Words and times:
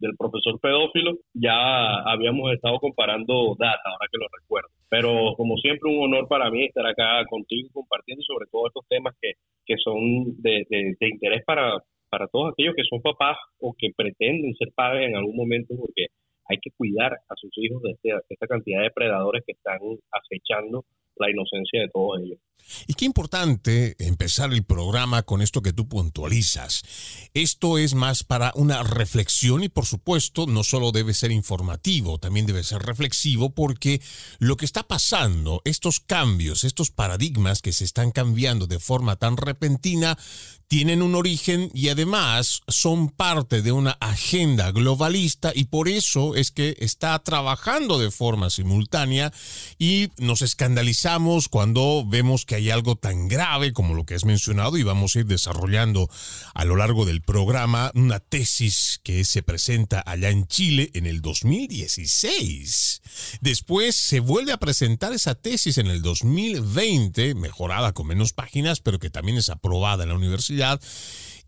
del 0.00 0.16
profesor 0.18 0.58
pedófilo, 0.60 1.12
ya 1.32 2.02
habíamos 2.02 2.52
estado 2.52 2.78
comparando 2.80 3.54
data, 3.56 3.80
ahora 3.86 4.08
que 4.10 4.18
lo 4.18 4.26
recuerdo. 4.36 4.68
Pero 4.90 5.34
como 5.36 5.56
siempre, 5.58 5.88
un 5.88 6.02
honor 6.02 6.26
para 6.26 6.50
mí 6.50 6.64
estar 6.64 6.84
acá 6.84 7.24
contigo 7.30 7.70
compartiendo 7.72 8.24
sobre 8.24 8.46
todos 8.50 8.66
estos 8.66 8.84
temas 8.88 9.14
que, 9.22 9.34
que 9.64 9.76
son 9.78 10.42
de, 10.42 10.66
de 10.68 11.08
interés 11.08 11.44
para, 11.44 11.78
para 12.10 12.26
todos 12.28 12.52
aquellos 12.52 12.74
que 12.74 12.84
son 12.88 13.00
papás 13.00 13.36
o 13.60 13.74
que 13.78 13.90
pretenden 13.96 14.54
ser 14.54 14.68
padres 14.74 15.08
en 15.08 15.16
algún 15.16 15.36
momento, 15.36 15.74
porque 15.78 16.06
hay 16.48 16.58
que 16.58 16.70
cuidar 16.76 17.12
a 17.12 17.34
sus 17.36 17.50
hijos 17.58 17.82
de, 17.82 17.92
este, 17.92 18.10
esta 18.28 18.46
cantidad 18.46 18.82
de 18.82 18.90
predadores 18.90 19.44
que 19.46 19.52
están 19.52 19.78
acechando 20.10 20.84
la 21.16 21.30
inocencia 21.30 21.80
de 21.80 21.88
todos 21.88 22.20
ellos. 22.22 22.38
Y 22.86 22.94
qué 22.94 23.04
importante 23.04 23.96
empezar 23.98 24.52
el 24.52 24.64
programa 24.64 25.22
con 25.22 25.40
esto 25.40 25.62
que 25.62 25.72
tú 25.72 25.88
puntualizas. 25.88 26.82
Esto 27.32 27.78
es 27.78 27.94
más 27.94 28.24
para 28.24 28.52
una 28.54 28.82
reflexión 28.82 29.62
y 29.62 29.68
por 29.68 29.86
supuesto 29.86 30.46
no 30.46 30.64
solo 30.64 30.92
debe 30.92 31.14
ser 31.14 31.30
informativo, 31.30 32.18
también 32.18 32.46
debe 32.46 32.64
ser 32.64 32.82
reflexivo 32.82 33.50
porque 33.50 34.00
lo 34.38 34.56
que 34.56 34.64
está 34.64 34.82
pasando, 34.82 35.62
estos 35.64 36.00
cambios, 36.00 36.64
estos 36.64 36.90
paradigmas 36.90 37.62
que 37.62 37.72
se 37.72 37.84
están 37.84 38.10
cambiando 38.10 38.66
de 38.66 38.80
forma 38.80 39.16
tan 39.16 39.36
repentina, 39.36 40.18
tienen 40.68 41.02
un 41.02 41.14
origen 41.14 41.70
y 41.74 41.90
además 41.90 42.62
son 42.66 43.08
parte 43.08 43.62
de 43.62 43.70
una 43.70 43.92
agenda 44.00 44.72
globalista 44.72 45.52
y 45.54 45.64
por 45.64 45.88
eso 45.88 46.34
es 46.34 46.50
que 46.50 46.76
está 46.80 47.16
trabajando 47.20 48.00
de 48.00 48.10
forma 48.10 48.50
simultánea 48.50 49.32
y 49.78 50.08
nos 50.18 50.42
escandalizamos 50.42 51.48
cuando 51.48 52.04
vemos 52.04 52.45
que 52.46 52.54
hay 52.54 52.70
algo 52.70 52.96
tan 52.96 53.28
grave 53.28 53.72
como 53.72 53.94
lo 53.94 54.06
que 54.06 54.14
has 54.14 54.24
mencionado 54.24 54.78
y 54.78 54.82
vamos 54.82 55.14
a 55.14 55.20
ir 55.20 55.26
desarrollando 55.26 56.08
a 56.54 56.64
lo 56.64 56.76
largo 56.76 57.04
del 57.04 57.20
programa 57.20 57.90
una 57.94 58.20
tesis 58.20 59.00
que 59.02 59.24
se 59.24 59.42
presenta 59.42 60.02
allá 60.06 60.30
en 60.30 60.46
Chile 60.46 60.90
en 60.94 61.06
el 61.06 61.20
2016. 61.20 63.02
Después 63.40 63.96
se 63.96 64.20
vuelve 64.20 64.52
a 64.52 64.58
presentar 64.58 65.12
esa 65.12 65.34
tesis 65.34 65.78
en 65.78 65.88
el 65.88 66.02
2020, 66.02 67.34
mejorada 67.34 67.92
con 67.92 68.06
menos 68.06 68.32
páginas, 68.32 68.80
pero 68.80 68.98
que 68.98 69.10
también 69.10 69.38
es 69.38 69.50
aprobada 69.50 70.04
en 70.04 70.10
la 70.10 70.14
universidad. 70.16 70.80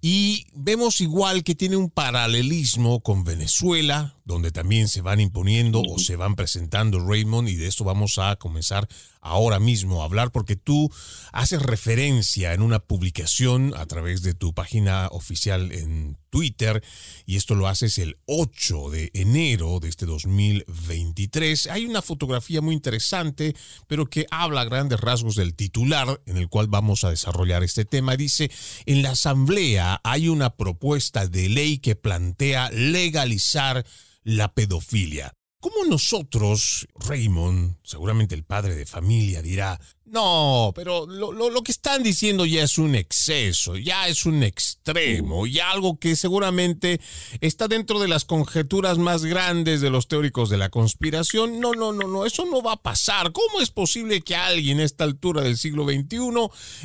Y 0.01 0.47
vemos 0.55 1.01
igual 1.01 1.43
que 1.43 1.57
tiene 1.57 1.77
un 1.77 1.91
paralelismo 1.91 3.01
con 3.01 3.25
Venezuela, 3.25 4.15
donde 4.25 4.53
también 4.53 4.87
se 4.87 5.01
van 5.01 5.19
imponiendo 5.19 5.83
o 5.83 5.99
se 5.99 6.15
van 6.15 6.37
presentando 6.37 7.05
Raymond, 7.05 7.49
y 7.49 7.57
de 7.57 7.67
esto 7.67 7.83
vamos 7.83 8.19
a 8.19 8.37
comenzar 8.37 8.87
ahora 9.21 9.59
mismo 9.59 10.01
a 10.01 10.05
hablar, 10.05 10.31
porque 10.31 10.55
tú 10.55 10.89
haces 11.33 11.61
referencia 11.63 12.53
en 12.53 12.63
una 12.63 12.79
publicación 12.79 13.75
a 13.77 13.87
través 13.87 14.23
de 14.23 14.35
tu 14.35 14.55
página 14.55 15.09
oficial 15.11 15.73
en 15.73 16.17
Twitter, 16.31 16.83
y 17.27 17.37
esto 17.37 17.55
lo 17.55 17.69
haces 17.69 17.99
el 17.99 18.19
8 18.27 18.91
de 18.91 19.11
enero 19.15 19.81
de 19.81 19.89
este 19.89 20.07
2023. 20.07 21.69
Hay 21.69 21.87
una 21.87 22.03
fotografía 22.03 22.61
muy 22.61 22.75
interesante, 22.75 23.55
pero 23.87 24.07
que 24.07 24.27
habla 24.31 24.63
a 24.63 24.67
grandes 24.67 25.01
rasgos 25.01 25.37
del 25.37 25.55
titular 25.55 26.21
en 26.27 26.37
el 26.37 26.49
cual 26.49 26.67
vamos 26.69 27.05
a 27.05 27.11
desarrollar 27.11 27.63
este 27.63 27.85
tema. 27.85 28.17
Dice, 28.17 28.51
en 28.87 29.03
la 29.03 29.11
Asamblea 29.11 30.01
hay 30.05 30.29
una 30.29 30.57
propuesta 30.57 31.27
de 31.27 31.49
ley 31.49 31.79
que 31.79 31.97
plantea 31.97 32.71
legalizar 32.71 33.85
la 34.25 34.53
pedofilia. 34.53 35.33
¿Cómo 35.61 35.85
nosotros, 35.85 36.87
Raymond, 36.95 37.79
seguramente 37.83 38.37
el 38.37 38.45
padre 38.45 38.77
de 38.77 38.87
familia 38.87 39.43
dirá, 39.43 39.81
no, 40.11 40.73
pero 40.75 41.07
lo, 41.07 41.33
lo, 41.33 41.63
que 41.63 41.73
están 41.73 42.03
diciendo 42.03 42.47
ya 42.47 42.63
es 42.63 42.79
un 42.79 42.95
exceso, 42.95 43.77
ya 43.77 44.09
es 44.09 44.25
un 44.27 44.43
extremo, 44.43 45.47
ya 45.47 45.71
algo 45.71 45.99
que 45.99 46.17
seguramente 46.17 47.01
está 47.41 47.69
dentro 47.69 47.99
de 47.99 48.09
las 48.09 48.25
conjeturas 48.25 48.99
más 48.99 49.25
grandes 49.25 49.81
de 49.81 49.91
los 49.91 50.09
teóricos 50.09 50.49
de 50.49 50.57
la 50.57 50.71
conspiración. 50.71 51.61
No, 51.61 51.73
no, 51.73 51.93
no, 51.93 52.09
no, 52.09 52.25
eso 52.25 52.47
no 52.47 52.63
va 52.63 52.73
a 52.73 52.83
pasar. 52.83 53.33
¿Cómo 53.33 53.61
es 53.61 53.71
posible 53.71 54.23
que 54.23 54.37
alguien 54.37 54.81
a 54.81 54.85
esta 54.85 55.05
altura 55.05 55.43
del 55.43 55.59
siglo 55.59 55.85
XXI 55.85 56.19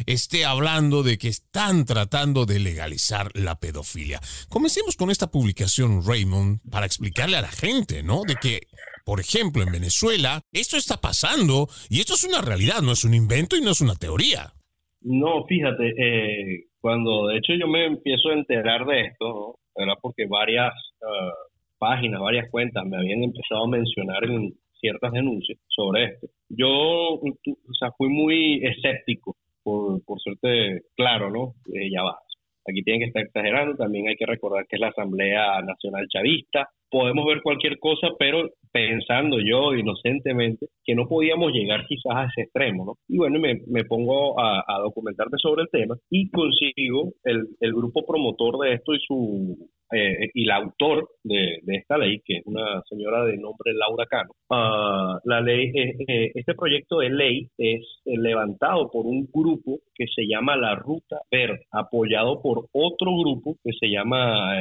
esté 0.06 0.45
hablando 0.45 1.03
de 1.03 1.17
que 1.17 1.29
están 1.29 1.85
tratando 1.85 2.45
de 2.45 2.59
legalizar 2.59 3.31
la 3.35 3.59
pedofilia? 3.59 4.22
Comencemos 4.50 4.97
con 4.97 5.12
esta 5.12 5.31
publicación, 5.31 6.06
Raymond, 6.06 6.59
para 6.69 6.85
explicarle 6.85 7.38
a 7.38 7.41
la 7.41 7.51
gente, 7.51 8.03
¿no? 8.03 8.23
De 8.28 8.35
que 8.35 8.67
por 9.06 9.19
ejemplo, 9.19 9.64
en 9.64 9.72
Venezuela, 9.72 10.41
esto 10.52 10.77
está 10.77 10.98
pasando 10.98 11.68
y 11.89 12.00
esto 12.00 12.13
es 12.13 12.24
una 12.24 12.42
realidad, 12.42 12.81
no 12.81 12.94
es 12.94 13.04
un 13.04 13.13
invento 13.13 13.56
y 13.56 13.62
no 13.62 13.72
es 13.72 13.81
una 13.81 13.95
teoría. 13.95 14.54
No, 15.01 15.45
fíjate, 15.45 15.94
eh, 15.98 16.66
cuando 16.80 17.27
de 17.27 17.38
hecho 17.38 17.54
yo 17.60 17.68
me 17.68 17.86
empiezo 17.86 18.30
a 18.30 18.33
enterar 18.33 18.86
de 18.86 19.01
esto, 19.01 19.60
era 19.75 19.95
porque 20.01 20.25
varias 20.27 20.74
ah, 21.01 21.33
páginas, 21.77 22.22
varias 22.22 22.50
cuentas 22.50 22.86
me 22.86 22.98
habían 22.98 23.24
empezado 23.24 23.66
a 23.66 23.69
mencionar 23.69 24.24
en 24.24 24.54
ciertas 24.80 25.12
denuncias 25.12 25.60
sobre 25.68 26.06
esto. 26.06 26.27
Yo, 26.50 26.69
o 26.69 27.74
sea, 27.77 27.92
fui 27.98 28.10
muy 28.10 28.62
escéptico, 28.66 29.36
por, 29.63 30.04
por 30.04 30.19
suerte, 30.19 30.83
claro, 30.95 31.30
¿no? 31.30 31.56
Eh, 31.74 31.89
ya 31.92 32.04
va. 32.04 32.19
Aquí 32.66 32.81
tienen 32.83 33.01
que 33.01 33.07
estar 33.07 33.24
exagerando, 33.24 33.75
también 33.75 34.07
hay 34.07 34.16
que 34.16 34.25
recordar 34.25 34.66
que 34.68 34.77
es 34.77 34.80
la 34.80 34.89
Asamblea 34.89 35.62
Nacional 35.62 36.07
Chavista, 36.07 36.69
podemos 36.89 37.25
ver 37.25 37.42
cualquier 37.42 37.77
cosa, 37.80 38.10
pero 38.18 38.50
pensando 38.74 39.38
yo 39.40 39.75
inocentemente 39.75 40.68
que 40.84 40.96
no 40.96 41.08
podíamos 41.08 41.54
llegar 41.54 41.86
quizás 41.88 42.16
a 42.16 42.25
ese 42.25 42.42
extremo, 42.42 42.86
¿no? 42.86 42.94
Y 43.08 43.18
bueno, 43.20 43.40
me, 43.40 43.62
me 43.68 43.86
pongo 43.86 44.40
a, 44.40 44.64
documentarme 44.84 45.38
sobre 45.38 45.62
el 45.62 45.70
tema 45.70 45.96
y 46.10 46.30
consigo 46.31 47.14
el, 47.24 47.48
el, 47.60 47.74
grupo 47.74 48.06
promotor 48.06 48.58
de 48.58 48.74
esto 48.74 48.94
y 48.96 49.00
su 49.00 49.70
eh, 49.94 50.30
y 50.34 50.45
la 50.45 50.56
autor 50.56 51.10
de, 51.24 51.60
esta 51.68 51.98
ley, 51.98 52.22
que 52.25 52.38
es 52.38 52.45
una 52.45 52.81
señora 52.90 53.25
de 53.25 53.38
nombre 53.38 53.74
Laura 53.74 54.06
Cano, 54.06 54.31
ah, 54.50 55.19
la 55.24 55.42
ley, 55.42 55.72
eh, 56.07 56.31
este 56.34 56.54
proyecto 56.56 57.00
de 57.00 57.10
ley 57.10 57.48
es 57.57 57.81
levantado 58.06 58.90
por 58.90 59.06
un 59.06 59.28
grupo 59.31 59.80
que 59.95 60.06
se 60.07 60.28
llama 60.28 60.56
la 60.56 60.75
Ruta 60.75 61.19
Verde, 61.31 61.66
apoyado 61.72 62.42
por 62.42 62.68
otro 62.72 63.18
grupo 63.18 63.56
que 63.63 63.72
se 63.80 63.90
llama 63.90 64.54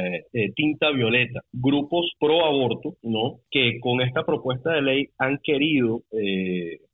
Tinta 0.55 0.91
Violeta, 0.91 1.41
grupos 1.51 2.11
pro 2.19 2.45
aborto, 2.45 2.95
¿no? 3.01 3.39
Que 3.49 3.79
con 3.79 4.01
esta 4.01 4.23
propuesta 4.23 4.71
de 4.73 4.81
ley 4.81 5.07
han 5.17 5.39
querido 5.43 6.03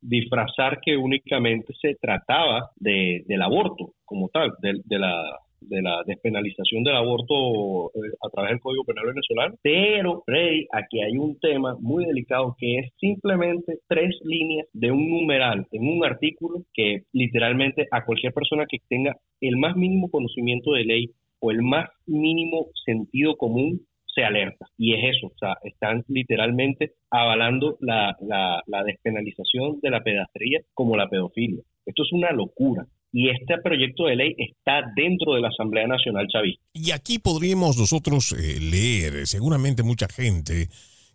disfrazar 0.00 0.80
que 0.80 0.96
únicamente 0.96 1.74
se 1.80 1.96
trataba 2.00 2.70
de, 2.76 3.22
del 3.26 3.42
aborto 3.42 3.92
como 4.04 4.28
tal, 4.28 4.52
de 4.60 4.98
la 4.98 5.38
de 5.60 5.82
la 5.82 6.02
despenalización 6.06 6.82
del 6.84 6.96
aborto 6.96 7.90
eh, 7.94 8.12
a 8.22 8.30
través 8.30 8.52
del 8.52 8.60
Código 8.60 8.84
Penal 8.84 9.06
venezolano. 9.06 9.54
Pero, 9.62 10.22
Freddy, 10.26 10.66
aquí 10.72 11.00
hay 11.02 11.16
un 11.16 11.38
tema 11.38 11.76
muy 11.80 12.06
delicado 12.06 12.54
que 12.58 12.78
es 12.78 12.92
simplemente 12.98 13.78
tres 13.88 14.18
líneas 14.24 14.66
de 14.72 14.90
un 14.90 15.08
numeral 15.08 15.66
en 15.72 15.88
un 15.88 16.04
artículo 16.04 16.64
que 16.72 17.02
literalmente 17.12 17.86
a 17.90 18.04
cualquier 18.04 18.32
persona 18.32 18.66
que 18.68 18.78
tenga 18.88 19.16
el 19.40 19.56
más 19.56 19.76
mínimo 19.76 20.10
conocimiento 20.10 20.72
de 20.72 20.84
ley 20.84 21.10
o 21.40 21.50
el 21.50 21.62
más 21.62 21.88
mínimo 22.06 22.66
sentido 22.84 23.36
común 23.36 23.80
se 24.14 24.24
alerta. 24.24 24.66
Y 24.76 24.94
es 24.94 25.16
eso, 25.16 25.28
o 25.28 25.38
sea, 25.38 25.56
están 25.62 26.04
literalmente 26.08 26.92
avalando 27.10 27.76
la, 27.80 28.16
la, 28.20 28.62
la 28.66 28.84
despenalización 28.84 29.78
de 29.80 29.90
la 29.90 30.02
pedastría 30.02 30.60
como 30.74 30.96
la 30.96 31.08
pedofilia. 31.08 31.62
Esto 31.86 32.02
es 32.02 32.12
una 32.12 32.32
locura 32.32 32.86
y 33.12 33.28
este 33.30 33.58
proyecto 33.62 34.06
de 34.06 34.16
ley 34.16 34.34
está 34.38 34.82
dentro 34.94 35.34
de 35.34 35.40
la 35.40 35.48
Asamblea 35.48 35.86
Nacional 35.86 36.26
Chavista. 36.28 36.62
Y 36.72 36.92
aquí 36.92 37.18
podríamos 37.18 37.76
nosotros 37.76 38.32
eh, 38.32 38.60
leer, 38.60 39.26
seguramente 39.26 39.82
mucha 39.82 40.08
gente 40.08 40.68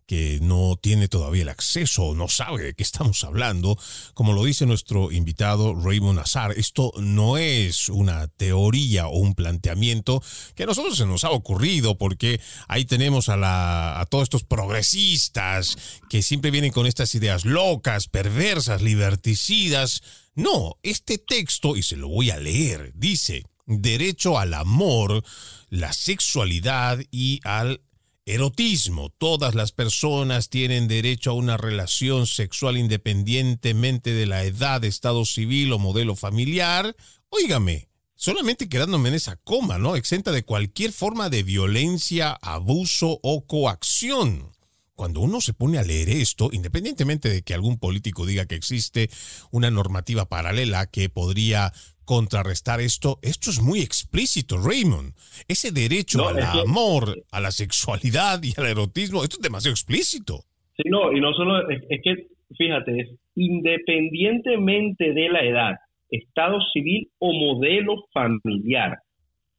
que 0.06 0.40
no 0.42 0.76
tiene 0.76 1.08
todavía 1.08 1.44
el 1.44 1.50
acceso 1.50 2.14
no 2.14 2.28
sabe 2.28 2.62
de 2.64 2.74
qué 2.74 2.84
estamos 2.84 3.24
hablando, 3.24 3.78
como 4.14 4.34
lo 4.34 4.44
dice 4.44 4.66
nuestro 4.66 5.12
invitado 5.12 5.74
Raymond 5.74 6.20
Azar, 6.20 6.52
esto 6.56 6.92
no 7.00 7.38
es 7.38 7.90
una 7.90 8.28
teoría 8.28 9.08
o 9.08 9.18
un 9.18 9.34
planteamiento 9.34 10.22
que 10.56 10.64
a 10.64 10.68
nosotros 10.68 10.98
se 10.98 11.06
nos 11.06 11.24
ha 11.24 11.32
ocurrido, 11.32 11.98
porque 11.98 12.40
ahí 12.68 12.86
tenemos 12.86 13.30
a, 13.30 13.38
la, 13.38 14.00
a 14.00 14.06
todos 14.06 14.24
estos 14.24 14.44
progresistas 14.44 16.02
que 16.10 16.22
siempre 16.22 16.52
vienen 16.52 16.72
con 16.72 16.86
estas 16.86 17.16
ideas 17.16 17.46
locas, 17.46 18.08
perversas, 18.08 18.82
liberticidas, 18.84 20.25
no, 20.36 20.78
este 20.84 21.18
texto, 21.18 21.78
y 21.78 21.84
se 21.84 21.96
lo 21.96 22.10
voy 22.10 22.30
a 22.30 22.38
leer, 22.38 22.92
dice, 22.94 23.44
derecho 23.66 24.38
al 24.38 24.54
amor, 24.54 25.24
la 25.70 25.94
sexualidad 25.94 27.00
y 27.10 27.40
al 27.46 27.82
erotismo. 28.26 29.12
Todas 29.12 29.56
las 29.56 29.72
personas 29.72 30.50
tienen 30.50 30.90
derecho 30.90 31.32
a 31.32 31.36
una 31.36 31.56
relación 31.56 32.28
sexual 32.28 32.78
independientemente 32.78 34.12
de 34.12 34.26
la 34.26 34.44
edad, 34.44 34.84
estado 34.84 35.24
civil 35.26 35.72
o 35.72 35.80
modelo 35.80 36.16
familiar. 36.16 36.96
Óigame, 37.30 37.88
solamente 38.16 38.68
quedándome 38.68 39.10
en 39.10 39.16
esa 39.16 39.38
coma, 39.38 39.78
¿no? 39.78 39.96
Exenta 39.96 40.32
de 40.32 40.44
cualquier 40.44 40.92
forma 40.92 41.30
de 41.30 41.44
violencia, 41.44 42.38
abuso 42.42 43.20
o 43.24 43.46
coacción 43.46 44.55
cuando 44.96 45.20
uno 45.20 45.42
se 45.42 45.54
pone 45.54 45.78
a 45.78 45.84
leer 45.84 46.10
esto, 46.10 46.50
independientemente 46.52 47.30
de 47.30 47.42
que 47.42 47.54
algún 47.54 47.78
político 47.78 48.26
diga 48.26 48.46
que 48.46 48.56
existe 48.56 49.10
una 49.52 49.70
normativa 49.70 50.26
paralela 50.26 50.88
que 50.92 51.10
podría 51.10 51.72
contrarrestar 52.06 52.80
esto, 52.80 53.18
esto 53.22 53.50
es 53.50 53.62
muy 53.62 53.80
explícito, 53.80 54.58
Raymond. 54.58 55.14
Ese 55.48 55.72
derecho 55.72 56.28
al 56.28 56.42
amor, 56.42 57.16
a 57.32 57.42
la 57.42 57.52
sexualidad 57.52 58.40
y 58.44 58.54
al 58.60 58.68
erotismo, 58.68 59.24
esto 59.24 59.38
es 59.38 59.42
demasiado 59.42 59.74
explícito. 59.74 60.42
Sí, 60.78 60.84
no, 60.90 61.12
y 61.12 61.20
no 61.20 61.34
solo, 61.34 61.68
es, 61.70 61.82
que, 62.04 62.28
fíjate, 62.58 63.00
es 63.00 63.10
independientemente 63.36 65.14
de 65.14 65.30
la 65.30 65.44
edad, 65.44 65.76
estado 66.10 66.60
civil 66.74 67.10
o 67.20 67.34
modelo 67.34 68.06
familiar, 68.14 69.00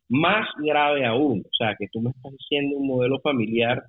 más 0.08 0.46
grave 0.62 1.04
aún, 1.04 1.40
o 1.40 1.54
sea, 1.58 1.74
que 1.78 1.88
tú 1.92 2.00
me 2.00 2.10
estás 2.10 2.32
diciendo 2.32 2.76
un 2.76 2.86
modelo 2.86 3.20
familiar 3.20 3.82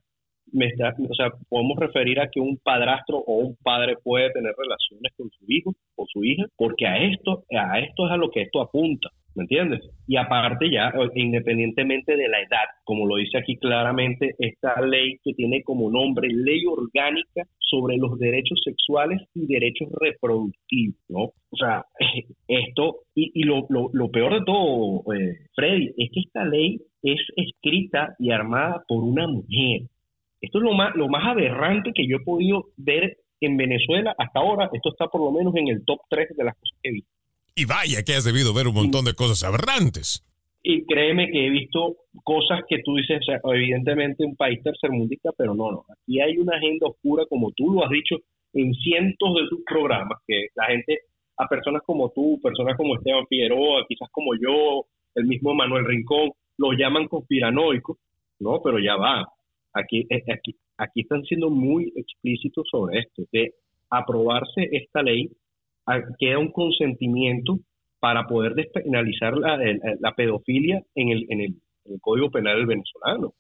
me 0.54 0.68
está, 0.68 0.96
o 0.98 1.14
sea, 1.16 1.32
podemos 1.50 1.78
referir 1.78 2.20
a 2.20 2.30
que 2.30 2.40
un 2.40 2.58
padrastro 2.58 3.18
o 3.18 3.36
un 3.40 3.58
padre 3.64 3.96
puede 4.04 4.32
tener 4.32 4.54
relaciones 4.58 5.14
con 5.16 5.30
su 5.30 5.46
hijo 5.48 5.74
o 5.96 6.06
su 6.08 6.24
hija, 6.24 6.46
porque 6.56 6.88
a 6.88 6.98
esto, 6.98 7.44
a 7.52 7.80
esto 7.80 8.06
es 8.06 8.12
a 8.12 8.18
lo 8.18 8.30
que 8.32 8.42
esto 8.44 8.62
apunta. 8.62 9.10
¿Me 9.38 9.44
entiendes? 9.44 9.88
Y 10.08 10.18
aparte 10.18 10.68
ya, 10.72 10.92
independientemente 11.14 12.18
de 12.18 12.28
la 12.28 12.40
edad, 12.40 12.66
como 12.84 13.06
lo 13.06 13.18
dice 13.18 13.38
aquí 13.38 13.56
claramente, 13.58 14.34
esta 14.40 14.82
ley 14.82 15.20
que 15.24 15.34
tiene 15.34 15.62
como 15.62 15.92
nombre 15.92 16.28
Ley 16.28 16.64
Orgánica 16.66 17.44
sobre 17.60 17.98
los 17.98 18.18
Derechos 18.18 18.60
Sexuales 18.64 19.22
y 19.36 19.46
Derechos 19.46 19.90
Reproductivos, 19.92 20.98
¿no? 21.10 21.22
O 21.52 21.56
sea, 21.56 21.86
esto, 22.48 23.02
y, 23.14 23.32
y 23.36 23.44
lo, 23.44 23.68
lo, 23.70 23.92
lo, 23.94 24.10
peor 24.10 24.40
de 24.40 24.44
todo, 24.44 25.04
eh, 25.14 25.38
Freddy, 25.54 25.94
es 25.98 26.10
que 26.12 26.20
esta 26.22 26.44
ley 26.44 26.80
es 27.04 27.20
escrita 27.36 28.16
y 28.18 28.32
armada 28.32 28.84
por 28.88 29.04
una 29.04 29.28
mujer. 29.28 29.82
Esto 30.42 30.60
es 30.60 30.64
lo 30.64 30.74
más, 30.74 30.96
lo 30.96 31.08
más 31.08 31.26
aberrante 31.26 31.92
que 31.94 32.08
yo 32.08 32.18
he 32.18 32.24
podido 32.24 32.66
ver 32.78 33.18
en 33.42 33.58
Venezuela 33.58 34.16
hasta 34.18 34.40
ahora. 34.40 34.70
Esto 34.74 34.90
está 34.92 35.08
por 35.08 35.22
lo 35.22 35.32
menos 35.32 35.56
en 35.56 35.68
el 35.68 35.84
top 35.86 36.00
3 36.10 36.36
de 36.36 36.44
las 36.44 36.56
cosas 36.56 36.78
que 36.82 36.90
he 36.90 36.94
visto. 36.94 37.12
Y 37.56 37.66
vaya 37.66 38.04
que 38.04 38.14
has 38.14 38.24
debido 38.24 38.54
ver 38.54 38.68
un 38.68 38.76
montón 38.76 39.06
de 39.06 39.14
cosas 39.14 39.44
aberrantes. 39.44 40.24
Y 40.64 40.86
créeme 40.86 41.32
que 41.32 41.48
he 41.48 41.50
visto 41.50 41.96
cosas 42.24 42.62
que 42.68 42.80
tú 42.84 42.96
dices, 42.96 43.20
evidentemente 43.44 44.26
un 44.26 44.36
país 44.36 44.62
tercermundista, 44.62 45.32
pero 45.38 45.56
no, 45.56 45.72
no. 45.72 45.86
Aquí 45.90 46.20
hay 46.20 46.38
una 46.38 46.58
agenda 46.58 46.88
oscura, 46.88 47.26
como 47.30 47.52
tú 47.52 47.74
lo 47.74 47.86
has 47.86 47.90
dicho 47.90 48.18
en 48.54 48.74
cientos 48.74 49.36
de 49.36 49.48
tus 49.50 49.62
programas, 49.66 50.20
que 50.28 50.48
la 50.56 50.66
gente, 50.66 51.00
a 51.38 51.48
personas 51.48 51.82
como 51.86 52.10
tú, 52.10 52.40
personas 52.44 52.76
como 52.76 52.96
Esteban 52.96 53.26
Figueroa, 53.28 53.86
quizás 53.88 54.10
como 54.12 54.34
yo, 54.36 54.86
el 55.16 55.26
mismo 55.26 55.54
Manuel 55.54 55.86
Rincón, 55.86 56.32
lo 56.58 56.74
llaman 56.74 57.08
conspiranoico, 57.08 57.98
¿no? 58.40 58.62
Pero 58.62 58.80
ya 58.80 58.96
va. 58.96 59.26
Aquí, 59.78 60.06
eh, 60.10 60.24
aquí, 60.34 60.56
aquí 60.78 61.02
están 61.02 61.24
siendo 61.24 61.50
muy 61.50 61.92
explícitos 61.96 62.68
sobre 62.70 63.00
esto. 63.00 63.24
De 63.32 63.54
aprobarse 63.90 64.68
esta 64.72 65.02
ley, 65.02 65.30
queda 66.20 66.40
un 66.40 66.52
consentimiento 66.52 67.60
para 68.00 68.28
poder 68.28 68.54
despenalizar 68.54 69.38
la, 69.38 70.12
pedofilia 70.16 70.84
en 70.96 71.10
el, 71.10 71.26
en 71.30 71.42
el 71.42 71.56
el 71.90 72.00
Código 72.02 72.30
Penal 72.30 72.66
venezolano. 72.66 73.34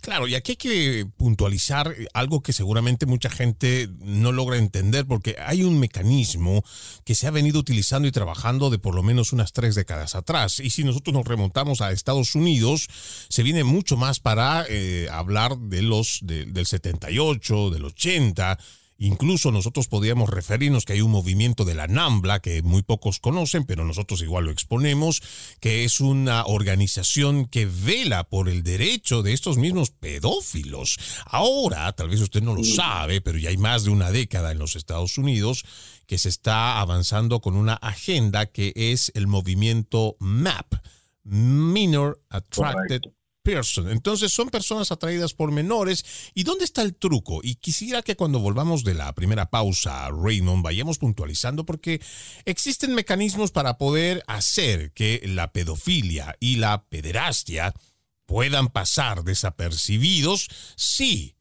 Claro, 0.00 0.28
y 0.28 0.34
aquí 0.34 0.52
hay 0.52 0.56
que 0.56 1.06
puntualizar 1.16 1.94
algo 2.12 2.42
que 2.42 2.52
seguramente 2.52 3.06
mucha 3.06 3.30
gente 3.30 3.88
no 3.98 4.32
logra 4.32 4.56
entender, 4.56 5.06
porque 5.06 5.36
hay 5.38 5.64
un 5.64 5.80
mecanismo 5.80 6.62
que 7.04 7.14
se 7.14 7.26
ha 7.26 7.30
venido 7.30 7.58
utilizando 7.58 8.06
y 8.06 8.12
trabajando 8.12 8.70
de 8.70 8.78
por 8.78 8.94
lo 8.94 9.02
menos 9.02 9.32
unas 9.32 9.52
tres 9.52 9.74
décadas 9.74 10.14
atrás. 10.14 10.60
Y 10.60 10.70
si 10.70 10.84
nosotros 10.84 11.14
nos 11.14 11.26
remontamos 11.26 11.80
a 11.80 11.92
Estados 11.92 12.34
Unidos, 12.34 12.88
se 13.28 13.42
viene 13.42 13.64
mucho 13.64 13.96
más 13.96 14.20
para 14.20 14.64
eh, 14.68 15.08
hablar 15.10 15.58
de 15.58 15.82
los 15.82 16.20
del 16.22 16.66
78, 16.66 17.70
del 17.70 17.84
80 17.86 18.58
Incluso 18.96 19.50
nosotros 19.50 19.88
podríamos 19.88 20.30
referirnos 20.30 20.84
que 20.84 20.92
hay 20.92 21.00
un 21.00 21.10
movimiento 21.10 21.64
de 21.64 21.74
la 21.74 21.88
NAMBLA 21.88 22.40
que 22.40 22.62
muy 22.62 22.82
pocos 22.82 23.18
conocen, 23.18 23.64
pero 23.64 23.84
nosotros 23.84 24.22
igual 24.22 24.44
lo 24.44 24.50
exponemos, 24.50 25.22
que 25.60 25.84
es 25.84 26.00
una 26.00 26.44
organización 26.46 27.46
que 27.46 27.66
vela 27.66 28.24
por 28.24 28.48
el 28.48 28.62
derecho 28.62 29.22
de 29.22 29.32
estos 29.32 29.58
mismos 29.58 29.90
pedófilos. 29.90 30.98
Ahora, 31.26 31.92
tal 31.92 32.08
vez 32.08 32.20
usted 32.20 32.42
no 32.42 32.54
lo 32.54 32.62
sabe, 32.62 33.20
pero 33.20 33.38
ya 33.38 33.50
hay 33.50 33.56
más 33.56 33.84
de 33.84 33.90
una 33.90 34.12
década 34.12 34.52
en 34.52 34.58
los 34.58 34.76
Estados 34.76 35.18
Unidos 35.18 35.64
que 36.06 36.18
se 36.18 36.28
está 36.28 36.80
avanzando 36.80 37.40
con 37.40 37.56
una 37.56 37.74
agenda 37.74 38.46
que 38.46 38.72
es 38.76 39.10
el 39.14 39.26
movimiento 39.26 40.16
MAP, 40.20 40.74
Minor 41.24 42.22
Attracted 42.28 43.00
entonces 43.46 44.32
son 44.32 44.48
personas 44.48 44.90
atraídas 44.90 45.34
por 45.34 45.52
menores. 45.52 46.04
¿Y 46.34 46.44
dónde 46.44 46.64
está 46.64 46.82
el 46.82 46.94
truco? 46.94 47.40
Y 47.42 47.56
quisiera 47.56 48.02
que 48.02 48.16
cuando 48.16 48.38
volvamos 48.38 48.84
de 48.84 48.94
la 48.94 49.14
primera 49.14 49.50
pausa, 49.50 50.08
Raymond, 50.10 50.62
vayamos 50.62 50.98
puntualizando 50.98 51.66
porque 51.66 52.00
existen 52.46 52.94
mecanismos 52.94 53.50
para 53.50 53.76
poder 53.76 54.22
hacer 54.26 54.92
que 54.92 55.20
la 55.26 55.52
pedofilia 55.52 56.36
y 56.40 56.56
la 56.56 56.84
pederastia 56.84 57.74
puedan 58.24 58.68
pasar 58.68 59.24
desapercibidos, 59.24 60.48
sí. 60.76 61.36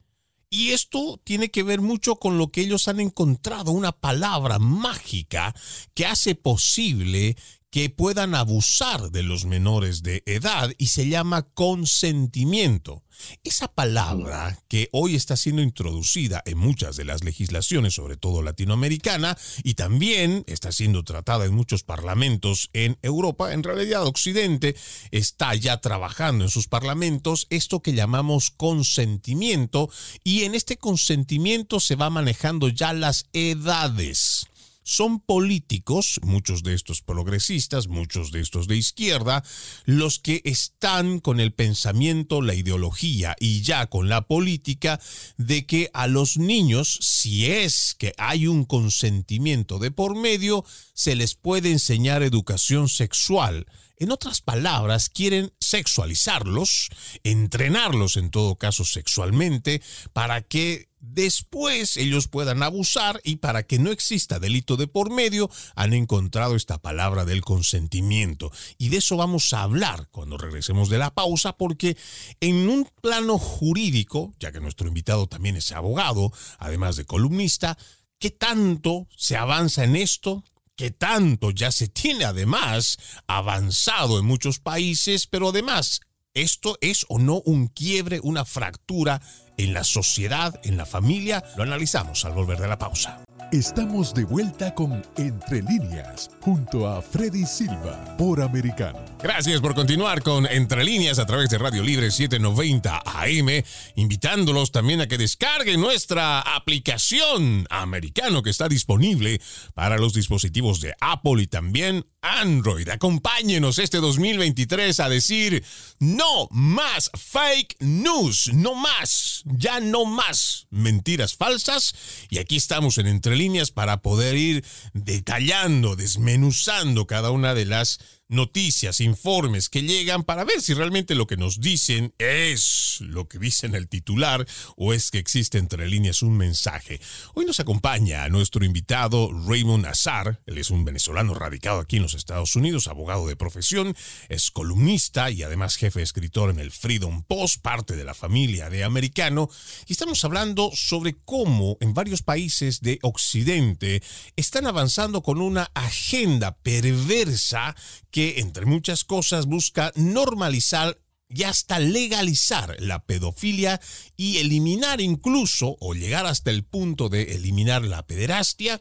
Y 0.50 0.72
esto 0.72 1.19
tiene 1.24 1.50
que 1.50 1.63
ver 1.63 1.81
mucho 1.81 2.17
con 2.17 2.38
lo 2.38 2.51
que 2.51 2.62
ellos 2.62 2.88
han 2.88 3.00
encontrado, 3.00 3.72
una 3.72 3.93
palabra 3.93 4.60
mágica 4.60 5.55
que 5.93 6.05
hace 6.05 6.36
posible 6.36 7.38
que 7.74 7.89
puedan 7.89 8.36
abusar 8.36 9.10
de 9.10 9.24
los 9.24 9.46
menores 9.46 10.03
de 10.03 10.22
edad 10.27 10.72
y 10.77 10.89
se 10.89 11.10
llama 11.10 11.42
consentimiento. 11.42 13.01
Esa 13.44 13.68
palabra 13.68 14.60
que 14.68 14.89
hoy 14.92 15.15
está 15.15 15.36
siendo 15.36 15.63
introducida 15.63 16.44
en 16.46 16.60
muchas 16.60 16.98
de 16.98 17.06
las 17.06 17.24
legislaciones, 17.24 17.96
sobre 17.96 18.15
todo 18.15 18.44
latinoamericana, 18.44 19.36
y 19.63 19.74
también 19.74 20.44
está 20.46 20.72
siendo 20.72 21.03
tratada 21.03 21.46
en 21.46 21.56
muchos 21.56 21.82
parlamentos 21.82 22.70
en 22.74 23.00
Europa, 23.01 23.53
en 23.53 23.63
realidad 23.63 24.06
Occidente 24.06 24.75
está 25.10 25.56
ya 25.56 25.77
trabajando 25.77 26.44
en 26.44 26.51
sus 26.51 26.68
parlamentos 26.68 27.48
esto 27.50 27.82
que 27.82 27.94
llamamos 27.94 28.51
consentimiento, 28.51 29.89
y 30.24 30.44
en 30.44 30.53
este 30.53 30.77
consentimiento 30.77 31.80
se 31.80 31.96
va 31.96 32.12
manejando 32.12 32.70
ya 32.70 32.94
las 32.94 33.25
edades 33.34 34.46
son 34.84 35.20
políticos, 35.20 36.20
muchos 36.24 36.63
de 36.63 36.74
estos 36.74 37.02
progresistas, 37.02 37.88
muchos 37.88 38.32
de 38.32 38.42
estos 38.42 38.68
de 38.68 38.75
izquierda, 38.75 39.44
los 39.86 40.20
que 40.20 40.42
están 40.44 41.20
con 41.20 41.40
el 41.40 41.54
pensamiento, 41.54 42.42
la 42.42 42.54
ideología 42.54 43.36
y 43.40 43.62
ya 43.62 43.88
con 43.88 44.10
la 44.10 44.28
política 44.28 45.00
de 45.38 45.66
que 45.66 45.90
a 45.94 46.08
los 46.08 46.38
niños, 46.38 47.00
si 47.02 47.48
es 47.48 47.96
que 47.98 48.13
hay 48.18 48.48
un 48.48 48.66
consentimiento 48.66 49.80
de 49.80 49.92
por 49.92 50.16
medio, 50.16 50.66
se 50.94 51.16
les 51.16 51.36
puede 51.36 51.72
enseñar 51.72 52.24
educación 52.24 52.90
sexual. 52.90 53.66
En 53.98 54.12
otras 54.12 54.42
palabras, 54.42 55.10
quieren 55.10 55.54
sexualizarlos, 55.60 56.90
entrenarlos 57.24 58.18
en 58.18 58.32
todo 58.32 58.56
caso 58.56 58.86
sexualmente, 58.86 59.82
para 60.14 60.42
que 60.42 60.90
después 61.00 61.98
ellos 61.98 62.28
puedan 62.28 62.64
abusar 62.64 63.20
y 63.24 63.36
para 63.36 63.64
que 63.64 63.78
no 63.78 63.92
exista 63.92 64.40
delito 64.40 64.78
de 64.78 64.88
por 64.88 65.12
medio, 65.12 65.50
han 65.76 65.94
encontrado 65.94 66.56
esta 66.56 66.80
palabra 66.80 67.26
del 67.26 67.42
consentimiento. 67.42 68.52
Y 68.78 68.90
de 68.90 68.98
eso 68.98 69.18
vamos 69.18 69.54
a 69.54 69.64
hablar 69.64 70.08
cuando 70.12 70.38
regresemos 70.38 70.90
de 70.90 70.98
la 70.98 71.14
pausa, 71.14 71.54
porque 71.58 71.98
en 72.40 72.68
un 72.70 72.90
plano 73.02 73.38
jurídico, 73.38 74.34
ya 74.40 74.52
que 74.52 74.62
nuestro 74.62 74.88
invitado 74.88 75.28
también 75.28 75.58
es 75.58 75.72
abogado, 75.72 76.32
además 76.58 76.96
de 76.96 77.06
columnista, 77.06 77.78
¿qué 78.18 78.32
tanto 78.32 79.08
se 79.16 79.36
avanza 79.36 79.84
en 79.84 79.98
esto? 79.98 80.44
¿Qué 80.75 80.92
tanto 80.92 81.51
ya 81.51 81.72
se 81.72 81.88
tiene 81.88 82.25
además 82.25 82.98
avanzado 83.27 84.20
en 84.20 84.25
muchos 84.25 84.60
países, 84.60 85.27
pero 85.27 85.50
además 85.50 86.01
¿Esto 86.36 86.80
es 86.82 87.06
o 87.10 87.20
no 87.20 87.42
un 87.46 87.68
quiebre, 87.68 88.20
una 88.24 88.44
fractura 88.44 89.22
en 89.56 89.72
la 89.72 89.84
sociedad, 89.84 90.60
en 90.63 90.77
la 90.77 90.88
familia? 90.88 91.44
Lo 91.58 91.62
analizamos 91.62 92.25
al 92.25 92.34
volver 92.34 92.60
de 92.60 92.68
la 92.68 92.80
pausa. 92.80 93.24
Estamos 93.53 94.15
de 94.15 94.25
vuelta 94.25 94.74
con 94.74 95.05
Entre 95.15 95.62
líneas, 95.62 96.31
junto 96.41 96.88
a 96.88 97.03
Freddy 97.03 97.45
Silva, 97.45 98.17
por 98.17 98.41
Americano. 98.41 98.98
Gracias 99.22 99.62
por 99.62 99.75
continuar 99.75 100.24
con 100.24 100.48
Entre 100.48 100.83
líneas 100.83 101.19
a 101.19 101.27
través 101.27 101.51
de 101.51 101.60
Radio 101.60 101.83
Libre 101.83 102.10
790 102.10 103.03
AM, 103.05 103.63
invitándolos 103.93 104.72
también 104.72 105.01
a 105.01 105.07
que 105.07 105.19
descarguen 105.19 105.79
nuestra 105.79 106.39
aplicación 106.39 107.67
Americano 107.69 108.41
que 108.41 108.50
está 108.50 108.67
disponible 108.67 109.39
para 109.75 110.00
los 110.00 110.15
dispositivos 110.15 110.81
de 110.81 110.95
Apple 111.00 111.43
y 111.43 111.45
también 111.45 112.07
Android. 112.24 112.89
Acompáñenos 112.89 113.77
este 113.77 114.00
2023 114.00 115.00
a 115.00 115.10
decir 115.10 115.63
no 116.00 116.48
más 116.50 117.12
fake 117.13 117.75
news, 117.81 118.50
no 118.51 118.74
más, 118.74 119.43
ya 119.45 119.79
no 119.79 120.05
más 120.05 120.65
mentiras 120.72 121.36
falsas. 121.36 121.93
Y 122.31 122.39
aquí 122.39 122.55
estamos 122.55 122.98
en 122.98 123.05
Entre 123.05 123.36
líneas 123.36 123.43
para 123.72 124.02
poder 124.02 124.36
ir 124.38 124.64
detallando, 124.94 125.96
desmenuzando 125.96 127.06
cada 127.08 127.32
una 127.32 127.54
de 127.54 127.66
las 127.66 128.00
noticias, 128.30 129.00
informes 129.00 129.70
que 129.70 129.84
llegan 129.84 130.24
para 130.24 130.44
ver 130.44 130.62
si 130.62 130.74
realmente 130.74 131.15
lo 131.15 131.27
que 131.27 131.38
nos 131.38 131.62
dicen 131.62 132.13
es 132.18 132.98
lo 133.01 133.27
que 133.27 133.38
dice 133.39 133.65
en 133.65 133.75
el 133.75 133.88
titular 133.88 134.48
o 134.75 134.94
es 134.94 135.12
que 135.12 135.20
existe 135.20 135.58
entre 135.58 135.88
líneas 135.88 136.22
un 136.22 136.38
mensaje. 136.38 137.00
Hoy 137.34 137.46
nos 137.46 137.60
acompaña 137.60 138.27
nuestro 138.30 138.65
invitado 138.65 139.30
Raymond 139.48 139.86
Azar, 139.86 140.42
él 140.46 140.58
es 140.58 140.70
un 140.70 140.86
venezolano 140.86 141.34
radicado 141.34 141.80
aquí 141.80 141.98
en 141.98 142.03
los 142.03 142.13
Estados 142.13 142.56
Unidos, 142.56 142.88
abogado 142.88 143.27
de 143.27 143.36
profesión, 143.36 143.96
es 144.30 144.51
columnista 144.51 145.30
y 145.30 145.44
además 145.44 145.75
jefe 145.75 146.01
escritor 146.01 146.50
en 146.50 146.60
el 146.60 146.72
Freedom 146.72 147.24
Post, 147.24 147.62
parte 147.62 147.96
de 147.96 148.03
la 148.03 148.13
familia 148.13 148.70
de 148.70 148.84
americano, 148.84 149.50
y 149.88 149.94
estamos 149.94 150.24
hablando 150.25 150.72
sobre 150.74 151.15
cómo 151.25 151.77
en 151.82 151.94
varios 151.94 152.24
países 152.24 152.82
de 152.82 153.00
Occidente 153.01 154.01
están 154.36 154.68
avanzando 154.68 155.22
con 155.22 155.42
una 155.42 155.70
agenda 155.74 156.56
perversa 156.58 157.75
que, 158.13 158.39
entre 158.39 158.67
muchas 158.67 159.03
cosas, 159.03 159.48
busca 159.48 159.91
normalizar 159.96 161.00
y 161.27 161.43
hasta 161.43 161.79
legalizar 161.79 162.75
la 162.79 163.03
pedofilia 163.03 163.82
y 164.15 164.38
eliminar 164.38 165.01
incluso 165.01 165.77
o 165.79 165.96
llegar 165.96 166.27
hasta 166.27 166.51
el 166.51 166.63
punto 166.63 167.10
de 167.10 167.34
eliminar 167.34 167.84
la 167.84 168.05
pederastia 168.05 168.79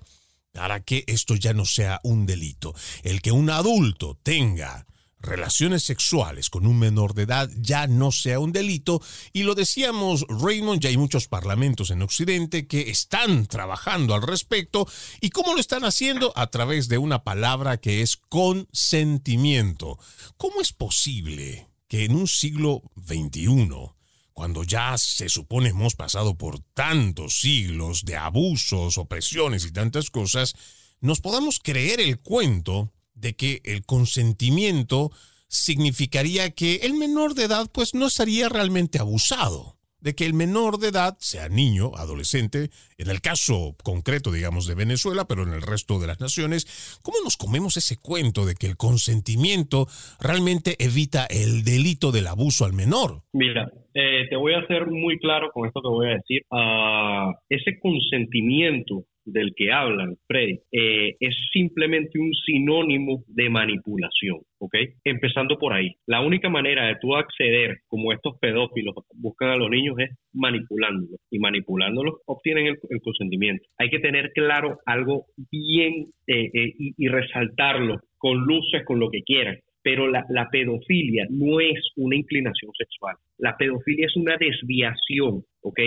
para 0.53 0.85
que 0.85 1.05
esto 1.07 1.35
ya 1.35 1.55
no 1.55 1.65
sea 1.65 1.99
un 2.05 2.27
delito. 2.27 2.75
El 3.05 3.23
que 3.23 3.33
un 3.33 3.49
adulto 3.49 4.19
tenga 4.23 4.87
relaciones 5.23 5.85
sexuales 5.85 6.51
con 6.51 6.67
un 6.67 6.79
menor 6.79 7.15
de 7.15 7.23
edad 7.23 7.49
ya 7.57 7.87
no 7.87 8.13
sea 8.13 8.41
un 8.41 8.53
delito 8.53 9.01
y 9.33 9.45
lo 9.45 9.55
decíamos 9.55 10.27
Raymond, 10.29 10.81
ya 10.81 10.91
hay 10.91 10.97
muchos 10.97 11.29
parlamentos 11.29 11.91
en 11.91 12.03
Occidente 12.03 12.67
que 12.67 12.91
están 12.91 13.47
trabajando 13.47 14.15
al 14.15 14.23
respecto 14.23 14.87
y 15.21 15.31
cómo 15.31 15.55
lo 15.55 15.61
están 15.61 15.85
haciendo 15.85 16.33
a 16.37 16.49
través 16.49 16.89
de 16.89 16.99
una 16.99 17.23
palabra 17.25 17.79
que 17.79 18.03
es 18.03 18.17
consentimiento. 18.17 19.99
¿Cómo 20.37 20.61
es 20.61 20.73
posible 20.73 21.69
que 21.89 22.05
en 22.05 22.17
un 22.17 22.27
siglo 22.27 22.83
XXI 22.97 23.93
cuando 24.33 24.65
ya 24.65 24.97
se 24.97 25.29
supone 25.29 25.69
hemos 25.69 25.95
pasado 25.95 26.37
por 26.37 26.59
tantos 26.59 27.41
siglos 27.41 28.05
de 28.05 28.17
abusos, 28.17 28.99
opresiones 28.99 29.65
y 29.67 29.73
tantas 29.73 30.11
cosas, 30.11 30.55
nos 31.01 31.21
podamos 31.21 31.61
creer 31.63 32.01
el 32.01 32.19
cuento 32.21 32.93
de 33.23 33.35
que 33.35 33.63
el 33.65 33.87
consentimiento 33.87 35.13
significaría 35.47 36.51
que 36.51 36.81
el 36.83 36.95
menor 36.95 37.35
de 37.35 37.45
edad 37.45 37.71
pues 37.73 37.95
no 37.95 38.07
estaría 38.07 38.49
realmente 38.49 38.99
abusado, 38.99 39.77
de 40.01 40.15
que 40.15 40.27
el 40.27 40.35
menor 40.35 40.79
de 40.79 40.89
edad, 40.89 41.17
sea 41.21 41.49
niño, 41.49 41.93
adolescente, 41.95 42.71
en 42.99 43.11
el 43.11 43.21
caso 43.21 43.77
concreto 43.85 44.33
digamos 44.33 44.67
de 44.67 44.75
Venezuela, 44.75 45.27
pero 45.29 45.45
en 45.45 45.53
el 45.53 45.63
resto 45.63 46.01
de 46.01 46.09
las 46.09 46.21
naciones, 46.21 46.99
¿cómo 47.03 47.19
nos 47.23 47.37
comemos 47.37 47.77
ese 47.77 47.97
cuento 47.97 48.45
de 48.45 48.57
que 48.57 48.67
el 48.67 48.77
consentimiento 48.77 49.87
realmente 50.21 50.75
evita 50.81 51.25
el 51.27 51.63
delito 51.63 52.11
del 52.11 52.27
abuso 52.27 52.65
al 52.65 52.73
menor? 52.73 53.23
Mira, 53.33 53.71
eh, 53.95 54.27
te 54.29 54.37
voy 54.37 54.55
a 54.55 54.61
hacer 54.61 54.87
muy 54.89 55.19
claro 55.19 55.53
con 55.53 55.69
esto 55.69 55.81
que 55.81 55.89
voy 55.89 56.09
a 56.09 56.17
decir. 56.17 56.43
Uh, 56.51 57.33
ese 57.49 57.79
consentimiento 57.79 59.05
del 59.25 59.53
que 59.57 59.73
hablan, 59.73 60.17
Freddy, 60.27 60.59
eh, 60.73 61.17
es 61.21 61.37
simplemente 61.53 62.19
un 62.19 62.33
sinónimo 62.35 63.25
de 63.29 63.49
manipulación, 63.49 64.39
¿ok? 64.59 64.75
Empezando 65.05 65.59
por 65.59 65.73
ahí. 65.73 65.95
La 66.07 66.21
única 66.21 66.49
manera 66.49 66.87
de 66.87 66.97
tú 67.01 67.15
acceder, 67.15 67.79
como 67.89 68.13
estos 68.13 68.39
pedófilos 68.41 68.95
buscan 69.15 69.51
a 69.51 69.57
los 69.57 69.71
niños, 69.71 69.97
es 69.99 70.11
manipulándolos. 70.33 71.21
Y 71.31 71.39
manipulándolos 71.39 72.17
obtienen 72.27 72.67
el, 72.67 72.79
consentimiento. 73.01 73.65
Hay 73.79 73.91
que 73.91 74.01
tener 74.01 74.33
claro 74.33 74.79
algo 74.87 75.27
bien 75.51 76.07
eh, 76.27 76.51
eh, 76.53 76.75
y, 76.79 77.09
resaltarlo 77.09 78.01
con 78.19 78.39
luces, 78.39 78.85
con 78.85 79.01
lo 79.01 79.11
que 79.11 79.23
quieran 79.23 79.59
pero 79.85 80.09
la, 80.09 80.49
pedofilia 80.51 81.27
no 81.29 81.61
es 81.61 81.91
una 81.97 82.15
inclinación 82.15 82.71
sexual. 82.79 83.17
La 83.39 83.57
pedofilia 83.57 84.07
es 84.07 84.17
una 84.17 84.37
desviación, 84.37 85.43
¿ok? 85.61 85.81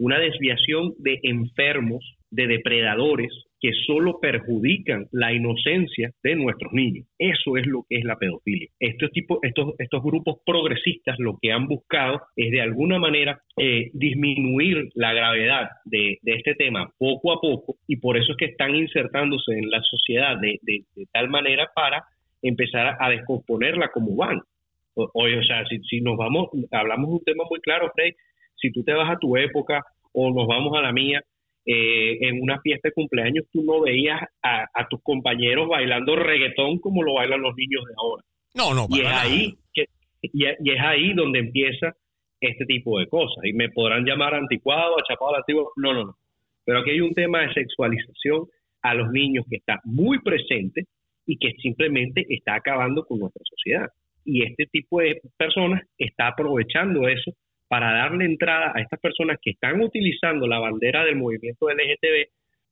Una 0.00 0.18
desviación 0.18 0.94
de 0.98 1.20
enfermos 1.22 2.02
de 2.30 2.46
depredadores 2.46 3.30
que 3.60 3.72
solo 3.86 4.18
perjudican 4.18 5.06
la 5.12 5.34
inocencia 5.34 6.10
de 6.22 6.34
nuestros 6.36 6.72
niños. 6.72 7.06
Eso 7.18 7.58
es 7.58 7.66
lo 7.66 7.84
que 7.86 7.98
es 7.98 8.04
la 8.04 8.16
pedofilia. 8.16 8.68
Estos, 8.80 9.10
tipos, 9.12 9.38
estos, 9.42 9.74
estos 9.78 10.02
grupos 10.02 10.36
progresistas 10.46 11.18
lo 11.18 11.38
que 11.40 11.52
han 11.52 11.66
buscado 11.66 12.22
es 12.34 12.50
de 12.50 12.62
alguna 12.62 12.98
manera 12.98 13.38
eh, 13.58 13.90
disminuir 13.92 14.88
la 14.94 15.12
gravedad 15.12 15.68
de, 15.84 16.18
este 16.24 16.54
tema 16.54 16.90
poco 16.96 17.32
a 17.32 17.40
poco 17.42 17.76
y 17.86 17.96
por 17.96 18.16
eso 18.16 18.32
es 18.32 18.38
que 18.38 18.46
están 18.46 18.74
insertándose 18.74 19.52
en 19.52 19.70
la 19.70 19.82
sociedad 19.82 20.38
de, 20.40 20.58
tal 21.12 21.28
manera 21.28 21.68
para 21.74 22.04
empezar 22.40 22.96
a 22.98 23.10
descomponerla 23.10 23.90
como 23.92 24.16
van. 24.16 24.40
Oye, 24.94 25.38
o 25.38 25.42
sea, 25.42 25.66
si, 25.66 25.78
si 25.80 26.00
nos 26.00 26.16
vamos, 26.16 26.48
hablamos 26.70 27.10
de 27.10 27.14
un 27.14 27.24
tema 27.24 27.44
muy 27.48 27.60
claro, 27.60 27.90
Frey, 27.94 28.14
si 28.60 28.70
tú 28.72 28.82
te 28.82 28.92
vas 28.92 29.10
a 29.10 29.18
tu 29.18 29.36
época 29.36 29.82
o 30.12 30.30
nos 30.32 30.46
vamos 30.46 30.76
a 30.76 30.82
la 30.82 30.92
mía, 30.92 31.22
eh, 31.66 32.18
en 32.28 32.42
una 32.42 32.60
fiesta 32.60 32.88
de 32.88 32.94
cumpleaños 32.94 33.44
tú 33.52 33.62
no 33.62 33.82
veías 33.82 34.20
a, 34.42 34.88
tus 34.88 35.02
compañeros 35.02 35.68
bailando 35.68 36.16
reggaetón 36.16 36.78
como 36.78 37.02
lo 37.02 37.14
bailan 37.14 37.42
los 37.42 37.54
niños 37.54 37.84
de 37.84 37.94
ahora. 37.96 38.24
No, 38.54 38.74
no, 38.74 38.86
y 38.88 39.00
es 39.00 39.12
ahí 39.12 39.54
que, 39.72 39.84
y, 40.22 40.46
es 40.46 40.80
ahí 40.80 41.12
donde 41.14 41.38
empieza 41.38 41.94
este 42.40 42.64
tipo 42.64 42.98
de 42.98 43.06
cosas. 43.06 43.44
Y 43.44 43.52
me 43.52 43.68
podrán 43.68 44.04
llamar 44.04 44.34
anticuado, 44.34 44.96
achapado 44.98 45.36
antiguo. 45.36 45.72
No, 45.76 45.92
no, 45.92 46.04
no. 46.04 46.16
Pero 46.64 46.80
aquí 46.80 46.90
hay 46.90 47.00
un 47.00 47.14
tema 47.14 47.40
de 47.42 47.52
sexualización 47.52 48.46
a 48.82 48.94
los 48.94 49.10
niños 49.10 49.44
que 49.48 49.56
está 49.56 49.80
muy 49.84 50.18
presente 50.20 50.84
y 51.26 51.36
que 51.36 51.52
simplemente 51.60 52.26
está 52.28 52.54
acabando 52.54 53.04
con 53.04 53.18
nuestra 53.18 53.42
sociedad. 53.44 53.88
Y 54.24 54.42
este 54.42 54.66
tipo 54.66 55.00
de 55.00 55.20
personas 55.36 55.82
está 55.98 56.28
aprovechando 56.28 57.06
eso 57.08 57.32
para 57.70 57.92
darle 57.92 58.24
entrada 58.24 58.72
a 58.74 58.80
estas 58.80 58.98
personas 58.98 59.38
que 59.40 59.52
están 59.52 59.80
utilizando 59.80 60.48
la 60.48 60.58
bandera 60.58 61.04
del 61.04 61.14
movimiento 61.14 61.68
LGTB 61.70 62.28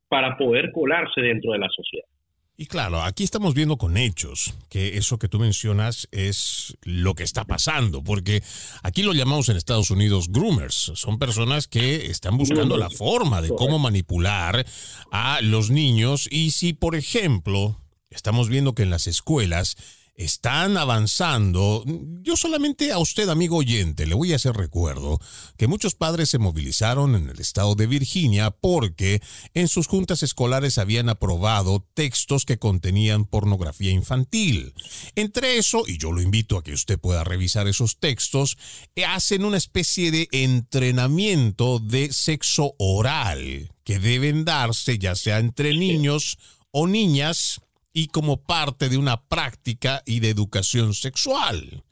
para 0.08 0.36
poder 0.36 0.72
colarse 0.72 1.20
dentro 1.20 1.52
de 1.52 1.60
la 1.60 1.68
sociedad. 1.68 2.08
Y 2.56 2.66
claro, 2.66 3.02
aquí 3.02 3.22
estamos 3.22 3.54
viendo 3.54 3.76
con 3.76 3.96
hechos 3.96 4.58
que 4.68 4.96
eso 4.96 5.20
que 5.20 5.28
tú 5.28 5.38
mencionas 5.38 6.08
es 6.10 6.76
lo 6.82 7.14
que 7.14 7.22
está 7.22 7.44
pasando, 7.44 8.02
porque 8.02 8.42
aquí 8.82 9.04
lo 9.04 9.12
llamamos 9.12 9.48
en 9.48 9.56
Estados 9.56 9.92
Unidos 9.92 10.32
groomers, 10.32 10.90
son 10.96 11.20
personas 11.20 11.68
que 11.68 12.06
están 12.06 12.36
buscando 12.36 12.76
la 12.76 12.90
forma 12.90 13.40
de 13.40 13.50
cómo 13.50 13.78
manipular 13.78 14.66
a 15.12 15.40
los 15.42 15.70
niños. 15.70 16.28
Y 16.32 16.50
si, 16.50 16.72
por 16.72 16.96
ejemplo, 16.96 17.76
estamos 18.10 18.48
viendo 18.48 18.74
que 18.74 18.82
en 18.82 18.90
las 18.90 19.06
escuelas 19.06 19.76
están 20.18 20.76
avanzando. 20.76 21.84
Yo 22.22 22.36
solamente 22.36 22.90
a 22.90 22.98
usted, 22.98 23.28
amigo 23.28 23.56
oyente, 23.56 24.04
le 24.04 24.16
voy 24.16 24.32
a 24.32 24.36
hacer 24.36 24.54
recuerdo 24.54 25.20
que 25.56 25.68
muchos 25.68 25.94
padres 25.94 26.28
se 26.28 26.38
movilizaron 26.38 27.14
en 27.14 27.30
el 27.30 27.38
estado 27.38 27.76
de 27.76 27.86
Virginia 27.86 28.50
porque 28.50 29.22
en 29.54 29.68
sus 29.68 29.86
juntas 29.86 30.24
escolares 30.24 30.76
habían 30.76 31.08
aprobado 31.08 31.86
textos 31.94 32.44
que 32.44 32.58
contenían 32.58 33.26
pornografía 33.26 33.92
infantil. 33.92 34.74
Entre 35.14 35.56
eso, 35.56 35.84
y 35.86 35.98
yo 35.98 36.10
lo 36.10 36.20
invito 36.20 36.58
a 36.58 36.64
que 36.64 36.72
usted 36.72 36.98
pueda 36.98 37.22
revisar 37.22 37.68
esos 37.68 37.98
textos, 37.98 38.58
hacen 39.06 39.44
una 39.44 39.56
especie 39.56 40.10
de 40.10 40.28
entrenamiento 40.32 41.78
de 41.78 42.12
sexo 42.12 42.74
oral 42.78 43.72
que 43.84 44.00
deben 44.00 44.44
darse 44.44 44.98
ya 44.98 45.14
sea 45.14 45.38
entre 45.38 45.76
niños 45.76 46.38
o 46.72 46.88
niñas 46.88 47.60
y 47.92 48.08
como 48.08 48.42
parte 48.42 48.88
de 48.88 48.96
una 48.96 49.22
práctica 49.22 50.02
y 50.06 50.20
de 50.20 50.30
educación 50.30 50.94
sexual. 50.94 51.84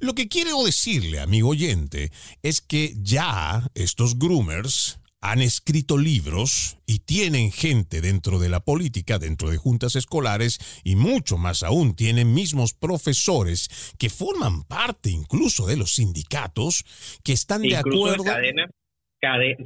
Lo 0.00 0.14
que 0.14 0.28
quiero 0.28 0.64
decirle, 0.64 1.20
amigo 1.20 1.50
oyente, 1.50 2.10
es 2.42 2.60
que 2.60 2.94
ya 2.96 3.68
estos 3.74 4.18
groomers 4.18 5.00
han 5.20 5.42
escrito 5.42 5.98
libros 5.98 6.78
y 6.86 7.00
tienen 7.00 7.52
gente 7.52 8.00
dentro 8.00 8.38
de 8.38 8.48
la 8.48 8.60
política, 8.60 9.18
dentro 9.18 9.50
de 9.50 9.58
juntas 9.58 9.94
escolares 9.94 10.80
y 10.82 10.96
mucho 10.96 11.36
más 11.36 11.62
aún 11.62 11.94
tienen 11.94 12.32
mismos 12.32 12.72
profesores 12.72 13.94
que 13.98 14.08
forman 14.08 14.64
parte 14.64 15.10
incluso 15.10 15.66
de 15.66 15.76
los 15.76 15.94
sindicatos 15.94 16.84
que 17.22 17.32
están 17.32 17.62
de 17.62 17.76
acuerdo. 17.76 18.24
Cadenas, 18.24 18.70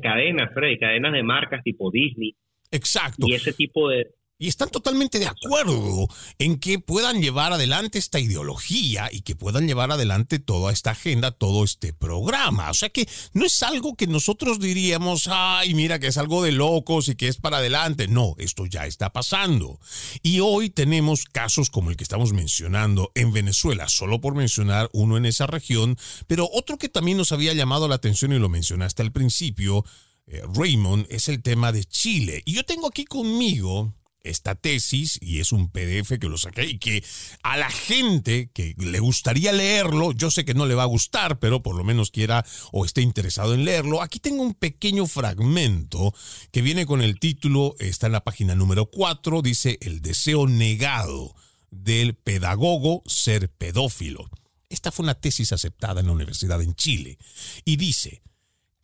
cadenas, 0.03 0.53
Freddy, 0.53 0.79
cadenas 0.79 1.13
de 1.13 1.23
marcas 1.23 1.63
tipo 1.63 1.91
Disney. 1.93 2.35
Exacto. 2.73 3.29
Y 3.29 3.35
ese 3.35 3.53
tipo 3.53 3.89
de, 3.89 4.09
y 4.45 4.49
están 4.49 4.69
totalmente 4.69 5.19
de 5.19 5.27
acuerdo 5.27 6.07
en 6.39 6.59
que 6.59 6.79
puedan 6.79 7.23
llevar 7.23 7.55
adelante 7.55 7.99
esta 7.99 8.21
ideología 8.21 9.09
y 9.11 9.23
que 9.23 9.35
puedan 9.35 9.67
llevar 9.67 9.91
adelante 9.91 10.39
toda 10.39 10.71
esta 10.71 10.91
agenda, 10.91 11.31
todo 11.31 11.65
este 11.65 11.95
programa. 11.95 12.69
O 12.69 12.75
sea 12.75 12.91
que 12.91 13.09
no 13.33 13.47
es 13.47 13.63
algo 13.63 13.97
que 13.97 14.07
nosotros 14.07 14.61
diríamos, 14.61 15.29
ay, 15.31 15.73
mira 15.73 15.99
que 15.99 16.09
es 16.09 16.19
algo 16.19 16.43
de 16.43 16.53
locos 16.53 17.09
y 17.09 17.15
que 17.15 17.29
es 17.29 17.39
para 17.39 17.57
adelante. 17.57 18.07
No, 18.07 18.35
esto 18.37 18.67
ya 18.67 18.85
está 18.85 19.15
pasando. 19.15 19.81
Y 20.23 20.41
hoy 20.41 20.69
tenemos 20.69 21.25
casos 21.25 21.71
como 21.71 21.89
el 21.89 21.97
que 21.97 22.05
estamos 22.05 22.35
mencionando 22.35 23.13
en 23.15 23.33
Venezuela, 23.33 23.89
solo 23.89 24.21
por 24.21 24.35
mencionar 24.35 24.91
uno 24.93 25.17
en 25.17 25.25
esa 25.25 25.47
región, 25.47 25.97
pero 26.27 26.51
otro 26.53 26.77
que 26.77 26.91
también 26.91 27.17
nos 27.17 27.33
había 27.33 27.55
llamado 27.55 27.89
la 27.89 27.95
atención 27.95 28.35
y 28.35 28.39
lo 28.39 28.51
mencionaste 28.51 29.01
al 29.01 29.11
principio, 29.11 29.87
eh, 30.27 30.43
Raymond, 30.55 31.07
es 31.09 31.31
el 31.31 31.43
tema 31.43 31.73
de 31.73 31.87
Chile. 31.87 32.43
Y 32.45 32.53
yo 32.53 32.65
tengo 32.65 32.89
aquí 32.89 33.07
conmigo 33.07 33.95
esta 34.25 34.55
tesis 34.55 35.19
y 35.21 35.41
es 35.41 35.53
un 35.53 35.71
PDF 35.71 36.19
que 36.19 36.29
lo 36.29 36.39
saqué 36.39 36.65
y 36.65 36.79
que 36.79 37.05
a 37.43 37.57
la 37.57 37.71
gente 37.71 38.51
que 38.53 38.75
le 38.79 38.99
gustaría 38.99 39.53
leerlo, 39.53 40.13
yo 40.13 40.31
sé 40.31 40.45
que 40.45 40.55
no 40.55 40.67
le 40.67 40.75
va 40.75 40.83
a 40.83 40.87
gustar, 40.87 41.39
pero 41.39 41.63
por 41.63 41.77
lo 41.77 41.85
menos 41.85 42.11
quiera 42.11 42.45
o 42.73 42.85
esté 42.85 43.03
interesado 43.03 43.55
en 43.55 43.65
leerlo, 43.65 44.03
aquí 44.03 44.19
tengo 44.19 44.43
un 44.43 44.55
pequeño 44.55 45.07
fragmento 45.07 46.15
que 46.51 46.63
viene 46.63 46.87
con 46.87 47.03
el 47.03 47.21
título, 47.21 47.77
está 47.79 48.07
en 48.07 48.13
la 48.13 48.25
página 48.25 48.55
número 48.55 48.87
4, 48.87 49.43
dice 49.43 49.79
El 49.81 50.01
deseo 50.03 50.47
negado 50.47 51.35
del 51.71 52.15
pedagogo 52.15 53.03
ser 53.07 53.51
pedófilo. 53.51 54.31
Esta 54.69 54.91
fue 54.91 55.05
una 55.05 55.15
tesis 55.15 55.53
aceptada 55.53 56.01
en 56.01 56.07
la 56.07 56.13
Universidad 56.13 56.63
en 56.63 56.75
Chile 56.75 57.19
y 57.65 57.77
dice, 57.77 58.23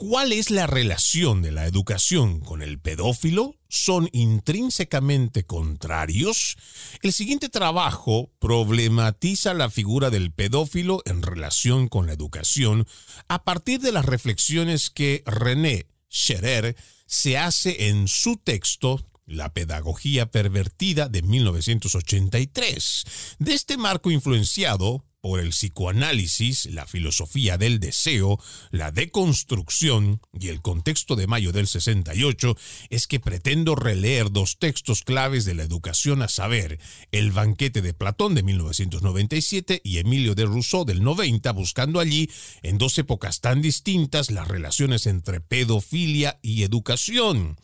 ¿Cuál 0.01 0.33
es 0.33 0.51
la 0.51 0.67
relación 0.67 1.43
de 1.43 1.53
la 1.53 1.67
educación 1.67 2.41
con 2.41 2.63
el 2.63 2.79
pedófilo? 2.79 3.57
¿Son 3.69 4.09
intrínsecamente 4.13 5.45
contrarios? 5.45 6.57
El 7.03 7.13
siguiente 7.13 7.51
trabajo 7.51 8.31
problematiza 8.39 9.53
la 9.53 9.69
figura 9.69 10.09
del 10.09 10.33
pedófilo 10.33 11.03
en 11.05 11.21
relación 11.21 11.87
con 11.89 12.07
la 12.07 12.15
educación 12.15 12.87
a 13.29 13.45
partir 13.45 13.81
de 13.81 13.93
las 13.93 14.07
reflexiones 14.07 14.89
que 14.89 15.23
René 15.27 15.87
Scherer 16.11 16.77
se 17.05 17.37
hace 17.37 17.89
en 17.91 18.09
su 18.09 18.39
texto 18.39 19.05
la 19.27 19.53
pedagogía 19.53 20.31
pervertida 20.31 21.11
de 21.11 21.21
1983. 21.21 23.05
De 23.39 23.53
este 23.53 23.77
marco 23.77 24.11
influenciado 24.11 25.05
por 25.21 25.41
el 25.41 25.51
psicoanálisis, 25.51 26.67
la 26.67 26.87
filosofía 26.87 27.59
del 27.59 27.81
deseo, 27.81 28.39
la 28.71 28.91
deconstrucción 28.91 30.21
y 30.33 30.49
el 30.49 30.63
contexto 30.63 31.17
de 31.17 31.27
mayo 31.27 31.53
del 31.53 31.67
68, 31.67 32.57
es 32.89 33.07
que 33.07 33.21
pretendo 33.21 33.75
releer 33.75 34.31
dos 34.31 34.59
textos 34.59 35.03
claves 35.03 35.45
de 35.45 35.55
la 35.55 35.63
educación 35.63 36.23
a 36.23 36.29
saber, 36.29 36.79
El 37.13 37.33
banquete 37.33 37.83
de 37.83 37.95
Platón 37.95 38.35
de 38.35 38.43
1997 38.43 39.81
y 39.85 39.99
Emilio 39.99 40.35
de 40.35 40.47
Rousseau 40.47 40.85
del 40.85 41.03
90, 41.03 41.53
buscando 41.53 42.01
allí, 42.01 42.31
en 42.63 42.79
dos 42.79 42.97
épocas 42.99 43.41
tan 43.41 43.61
distintas, 43.61 44.31
las 44.31 44.49
relaciones 44.49 45.07
entre 45.07 45.41
pedofilia 45.41 46.39
y 46.43 46.63
educación. 46.63 47.59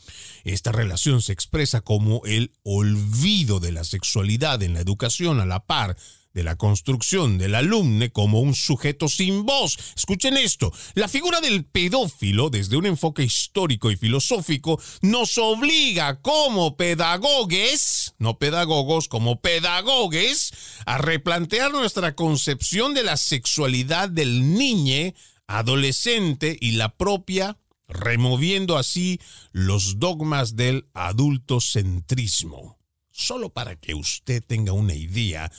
Esta 0.45 0.73
relación 0.73 1.23
se 1.23 1.33
expresa 1.33 1.81
como 1.81 2.23
el 2.27 2.53
olvido 2.63 3.61
de 3.61 3.73
la 3.73 3.85
sexualidad 3.85 4.63
en 4.63 4.75
la 4.75 4.81
educación 4.81 5.41
a 5.41 5.47
la 5.47 5.65
par 5.67 5.97
de 6.37 6.45
la 6.45 6.57
construcción 6.57 7.39
del 7.39 7.55
alumne 7.55 8.11
como 8.11 8.41
un 8.41 8.55
sujeto 8.55 9.09
sin 9.09 9.47
voz. 9.47 9.79
Escuchen 9.97 10.37
esto, 10.37 10.71
la 10.95 11.09
figura 11.09 11.41
del 11.41 11.65
pedófilo 11.65 12.51
desde 12.51 12.77
un 12.77 12.85
enfoque 12.85 13.25
histórico 13.25 13.91
y 13.91 13.97
filosófico 13.97 14.79
nos 15.01 15.39
obliga 15.39 16.21
como 16.21 16.77
pedagogues, 16.77 18.15
no 18.19 18.39
pedagogos, 18.39 19.09
como 19.09 19.41
pedagogues, 19.41 20.53
a 20.85 20.99
replantear 20.99 21.73
nuestra 21.73 22.15
concepción 22.15 22.93
de 22.93 23.05
la 23.05 23.17
sexualidad 23.17 24.11
del 24.11 24.53
niño, 24.53 25.15
adolescente 25.47 26.59
y 26.61 26.73
la 26.73 26.95
propia 26.97 27.57
removiendo 27.89 28.77
así 28.77 29.21
los 29.53 29.99
dogmas 30.01 30.55
del 30.55 30.87
adultocentrismo. 30.93 32.79
Solo 33.11 33.49
para 33.55 33.77
que 33.77 33.95
usted 33.95 34.45
tenga 34.47 34.73
una 34.73 34.93
idea 34.93 35.51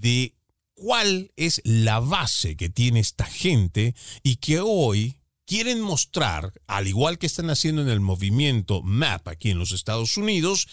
de 0.00 0.34
cuál 0.74 1.30
es 1.36 1.60
la 1.64 2.00
base 2.00 2.56
que 2.56 2.68
tiene 2.68 3.00
esta 3.00 3.24
gente 3.24 3.94
y 4.22 4.36
que 4.36 4.60
hoy 4.60 5.16
quieren 5.46 5.80
mostrar, 5.80 6.52
al 6.66 6.88
igual 6.88 7.18
que 7.18 7.26
están 7.26 7.50
haciendo 7.50 7.82
en 7.82 7.88
el 7.88 8.00
movimiento 8.00 8.82
MAP 8.82 9.28
aquí 9.28 9.50
en 9.50 9.58
los 9.58 9.72
Estados 9.72 10.16
Unidos, 10.16 10.66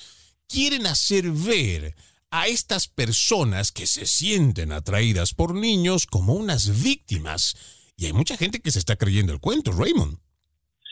quieren 0.48 0.86
hacer 0.86 1.26
ver 1.32 1.96
a 2.32 2.48
estas 2.48 2.88
personas 2.88 3.72
que 3.72 3.86
se 3.86 4.06
sienten 4.06 4.72
atraídas 4.72 5.34
por 5.34 5.54
niños 5.54 6.08
como 6.08 6.34
unas 6.34 6.84
víctimas. 6.84 7.92
Y 7.98 8.06
hay 8.06 8.14
mucha 8.14 8.38
gente 8.38 8.62
que 8.62 8.72
se 8.72 8.80
está 8.80 8.96
creyendo 8.96 9.34
el 9.34 9.40
cuento, 9.40 9.72
Raymond. 9.72 10.18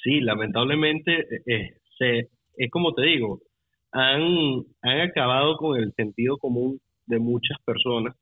Sí, 0.03 0.19
lamentablemente, 0.19 1.11
eh, 1.45 1.77
se, 1.97 2.29
es 2.57 2.71
como 2.71 2.93
te 2.93 3.03
digo, 3.03 3.41
han, 3.91 4.65
han 4.81 5.01
acabado 5.01 5.57
con 5.57 5.79
el 5.79 5.93
sentido 5.95 6.37
común 6.37 6.79
de 7.09 7.19
muchas 7.19 7.57
personas 7.65 8.15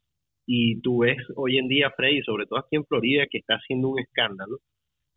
y 0.47 0.79
tú 0.81 0.99
ves 0.99 1.17
hoy 1.35 1.57
en 1.57 1.67
día, 1.67 1.91
Freddy, 1.95 2.21
sobre 2.23 2.45
todo 2.45 2.59
aquí 2.59 2.77
en 2.77 2.85
Florida, 2.85 3.25
que 3.29 3.39
está 3.39 3.55
haciendo 3.55 3.89
un 3.89 3.99
escándalo, 3.99 4.59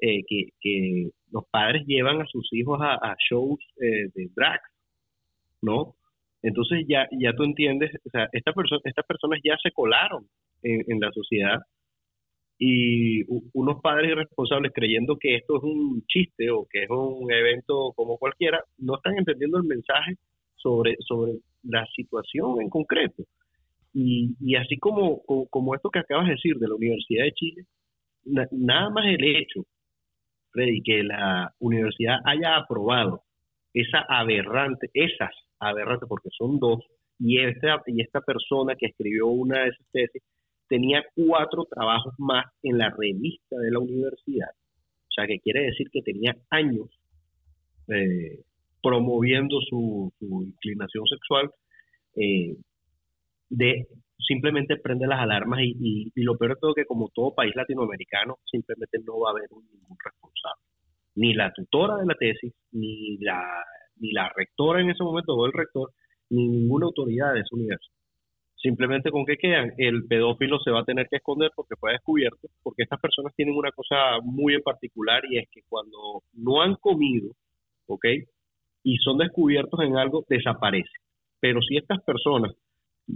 eh, 0.00 0.22
que, 0.26 1.10
los 1.32 1.44
padres 1.48 1.86
llevan 1.86 2.20
a 2.20 2.26
sus 2.26 2.52
hijos 2.52 2.80
a, 2.82 3.14
shows 3.30 3.60
eh, 3.80 4.08
de 4.12 4.28
drag, 4.34 4.60
¿no? 5.62 5.94
Entonces 6.42 6.84
ya, 6.88 7.08
ya 7.12 7.32
tú 7.34 7.44
entiendes, 7.44 7.92
o 8.04 8.10
sea, 8.10 8.28
esta 8.32 8.52
persona, 8.52 8.80
estas 8.82 9.06
personas 9.06 9.38
ya 9.44 9.56
se 9.62 9.70
colaron 9.70 10.26
en, 10.62 10.98
la 10.98 11.12
sociedad 11.12 11.60
y 12.58 13.22
unos 13.52 13.80
padres 13.80 14.10
irresponsables 14.10 14.72
creyendo 14.74 15.16
que 15.16 15.36
esto 15.36 15.58
es 15.58 15.62
un 15.62 16.02
chiste 16.08 16.50
o 16.50 16.66
que 16.68 16.82
es 16.82 16.90
un 16.90 17.30
evento 17.32 17.92
como 17.94 18.18
cualquiera, 18.18 18.64
no 18.78 18.96
están 18.96 19.16
entendiendo 19.16 19.58
el 19.58 19.64
mensaje 19.64 20.16
sobre, 20.56 20.96
sobre 21.06 21.34
la 21.62 21.86
situación 21.94 22.60
en 22.60 22.68
concreto. 22.68 23.22
Y, 23.92 24.54
así 24.56 24.78
como, 24.78 25.22
como, 25.50 25.74
esto 25.74 25.90
que 25.90 25.98
acabas 25.98 26.26
de 26.26 26.34
decir 26.34 26.56
de 26.56 26.68
la 26.68 26.74
Universidad 26.74 27.24
de 27.24 27.32
Chile, 27.32 27.64
nada 28.52 28.90
más 28.90 29.04
el 29.06 29.24
hecho, 29.24 29.66
Freddy, 30.52 30.82
que 30.82 31.02
la 31.02 31.52
universidad 31.58 32.18
haya 32.24 32.56
aprobado 32.56 33.22
esa 33.74 34.00
aberrante, 34.08 34.90
esas 34.94 35.30
aberrantes, 35.58 36.08
porque 36.08 36.28
son 36.36 36.58
dos, 36.58 36.80
Y 37.18 37.38
esta, 37.40 37.82
y 37.86 38.00
esta 38.00 38.20
persona 38.20 38.74
que 38.76 38.86
escribió 38.86 39.26
una 39.26 39.64
de 39.64 39.68
esas 39.68 39.86
tesis 39.92 40.22
tenía 40.68 41.04
cuatro 41.14 41.66
trabajos 41.66 42.14
más 42.18 42.46
en 42.62 42.78
la 42.78 42.90
revista 42.96 43.56
de 43.58 43.70
la 43.72 43.80
universidad. 43.80 44.50
O 44.50 45.12
sea, 45.12 45.26
que 45.26 45.40
quiere 45.40 45.64
decir 45.64 45.88
que 45.92 46.00
tenía 46.00 46.34
años 46.48 46.88
eh, 47.88 48.40
promoviendo 48.82 49.60
su, 49.68 50.12
inclinación 50.20 51.04
sexual, 51.06 51.50
eh, 52.16 52.56
de 53.50 53.86
simplemente 54.30 54.76
prende 54.76 55.06
las 55.06 55.20
alarmas 55.20 55.60
y, 55.62 56.10
lo 56.14 56.36
peor 56.38 56.54
de 56.54 56.60
todo 56.60 56.74
que 56.74 56.84
como 56.84 57.10
todo 57.12 57.34
país 57.34 57.54
latinoamericano, 57.56 58.36
simplemente 58.44 58.98
no 59.04 59.18
va 59.18 59.30
a 59.30 59.32
haber 59.32 59.50
ningún 59.50 59.96
responsable. 60.02 60.62
Ni 61.16 61.34
la 61.34 61.52
tutora 61.52 61.96
de 61.96 62.06
la 62.06 62.14
tesis, 62.14 62.54
ni 62.72 63.18
la, 63.18 63.42
ni 63.96 64.12
la 64.12 64.30
rectora 64.34 64.80
en 64.80 64.90
ese 64.90 65.02
momento, 65.02 65.34
o 65.34 65.46
el 65.46 65.52
rector, 65.52 65.90
ni 66.30 66.46
ninguna 66.46 66.86
autoridad 66.86 67.34
de 67.34 67.40
esa 67.40 67.56
universidad. 67.56 67.96
Simplemente 68.54 69.10
con 69.10 69.24
que 69.24 69.36
quedan, 69.36 69.72
el 69.78 70.06
pedófilo 70.06 70.60
se 70.60 70.70
va 70.70 70.80
a 70.80 70.84
tener 70.84 71.08
que 71.08 71.16
esconder 71.16 71.50
porque 71.56 71.76
fue 71.76 71.92
descubierto, 71.92 72.48
porque 72.62 72.82
estas 72.82 73.00
personas 73.00 73.34
tienen 73.34 73.56
una 73.56 73.72
cosa 73.72 74.20
muy 74.22 74.54
en 74.54 74.62
particular 74.62 75.22
y 75.28 75.38
es 75.38 75.48
que 75.50 75.62
cuando 75.68 76.22
no 76.34 76.62
han 76.62 76.76
comido, 76.76 77.32
¿ok? 77.86 78.04
Y 78.84 78.96
son 78.98 79.18
descubiertos 79.18 79.80
en 79.80 79.96
algo, 79.96 80.24
desaparecen. 80.28 81.00
Pero 81.40 81.60
si 81.62 81.78
estas 81.78 82.02
personas 82.04 82.54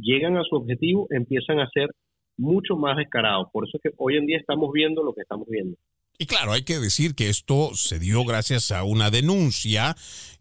llegan 0.01 0.37
a 0.37 0.45
su 0.45 0.57
objetivo, 0.57 1.07
empiezan 1.11 1.61
a 1.61 1.69
ser 1.71 1.91
mucho 2.37 2.77
más 2.77 2.97
descarados. 2.97 3.49
Por 3.53 3.65
eso 3.67 3.79
es 3.79 3.83
que 3.83 3.97
hoy 3.99 4.17
en 4.17 4.27
día 4.27 4.39
estamos 4.39 4.73
viendo 4.73 5.03
lo 5.03 5.13
que 5.13 5.23
estamos 5.23 5.47
viendo. 5.49 5.77
Y 6.17 6.27
claro, 6.27 6.53
hay 6.53 6.63
que 6.63 6.79
decir 6.79 7.17
que 7.17 7.29
esto 7.29 7.73
se 7.75 7.99
dio 7.99 8.25
gracias 8.25 8.71
a 8.71 8.85
una 8.85 9.11
denuncia 9.11 9.97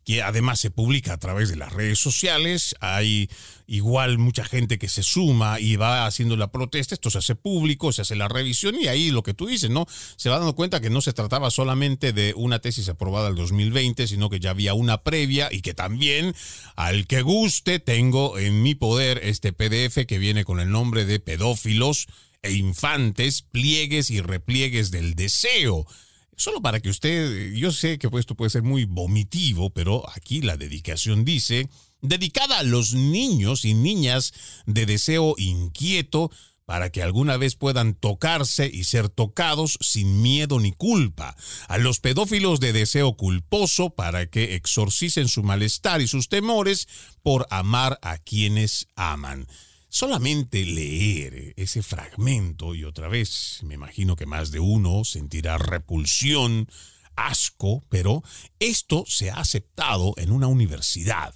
que 0.05 0.21
además 0.21 0.59
se 0.59 0.69
publica 0.69 1.13
a 1.13 1.17
través 1.17 1.49
de 1.49 1.55
las 1.55 1.73
redes 1.73 1.97
sociales. 1.97 2.75
Hay 2.79 3.27
igual 3.65 4.19
mucha 4.19 4.43
gente 4.43 4.77
que 4.77 4.88
se 4.88 5.01
suma 5.01 5.59
y 5.59 5.75
va 5.75 6.05
haciendo 6.05 6.38
la 6.38 6.51
protesta. 6.51 6.93
Esto 6.93 7.09
se 7.09 7.17
hace 7.17 7.36
público, 7.36 7.91
se 7.91 8.03
hace 8.03 8.15
la 8.15 8.27
revisión 8.27 8.75
y 8.79 8.88
ahí 8.88 9.09
lo 9.09 9.23
que 9.23 9.33
tú 9.33 9.47
dices, 9.47 9.71
¿no? 9.71 9.88
Se 10.15 10.29
va 10.29 10.38
dando 10.38 10.55
cuenta 10.55 10.79
que 10.79 10.91
no 10.91 11.01
se 11.01 11.13
trataba 11.13 11.49
solamente 11.49 12.13
de 12.13 12.33
una 12.36 12.59
tesis 12.59 12.88
aprobada 12.89 13.29
el 13.29 13.36
2020, 13.36 14.07
sino 14.07 14.29
que 14.29 14.39
ya 14.39 14.51
había 14.51 14.75
una 14.75 15.01
previa 15.01 15.49
y 15.51 15.62
que 15.62 15.73
también 15.73 16.36
al 16.75 17.07
que 17.07 17.23
guste 17.23 17.79
tengo 17.79 18.38
en 18.38 18.62
mi 18.62 18.75
poder 18.75 19.21
este 19.23 19.53
PDF 19.53 20.05
que 20.05 20.19
viene 20.19 20.45
con 20.45 20.59
el 20.59 20.69
nombre 20.69 21.05
de 21.05 21.19
pedófilos 21.19 22.07
e 22.43 22.51
infantes, 22.51 23.41
pliegues 23.41 24.12
y 24.12 24.21
repliegues 24.21 24.91
del 24.91 25.15
deseo. 25.15 25.88
Solo 26.36 26.62
para 26.62 26.79
que 26.79 26.89
usted, 26.89 27.53
yo 27.53 27.71
sé 27.71 27.97
que 27.97 28.10
esto 28.19 28.36
puede 28.36 28.49
ser 28.49 28.63
muy 28.63 28.86
vomitivo, 28.86 29.69
pero 29.71 30.03
aquí 30.15 30.41
la 30.41 30.58
dedicación 30.58 31.25
dice, 31.25 31.69
dedicada 32.01 32.60
a 32.60 32.63
los 32.63 32.93
niños 32.93 33.65
y 33.65 33.73
niñas 33.73 34.34
de 34.65 34.86
deseo 34.86 35.36
inquieto, 35.38 36.32
para 36.65 36.91
que 36.91 37.03
alguna 37.03 37.38
vez 37.38 37.56
puedan 37.56 37.93
tocarse 37.93 38.69
y 38.71 38.86
ser 38.86 39.10
tocados 39.10 39.77
sin 39.82 40.21
miedo 40.21 40.60
ni 40.60 40.71
culpa, 40.71 41.36
a 41.67 41.77
los 41.77 41.99
pedófilos 41.99 42.60
de 42.60 42.73
deseo 42.73 43.15
culposo 43.17 43.91
para 43.91 44.27
que 44.27 44.56
exorcicen 44.56 45.27
su 45.27 45.43
malestar 45.43 46.01
y 46.01 46.08
sus 46.08 46.29
temores 46.29 46.88
por 47.21 47.47
amar 47.49 47.99
a 48.01 48.17
quienes 48.17 48.88
aman. 48.95 49.47
Solamente 49.95 50.65
leer 50.65 51.53
ese 51.56 51.84
fragmento 51.84 52.73
y 52.73 52.84
otra 52.84 53.10
vez, 53.10 53.60
me 53.62 53.75
imagino 53.75 54.15
que 54.15 54.25
más 54.25 54.49
de 54.49 54.60
uno 54.60 55.03
sentirá 55.03 55.60
repulsión, 55.60 56.67
asco, 57.15 57.84
pero 57.89 58.23
esto 58.58 59.03
se 59.08 59.29
ha 59.29 59.36
aceptado 59.36 60.15
en 60.17 60.32
una 60.32 60.47
universidad 60.47 61.36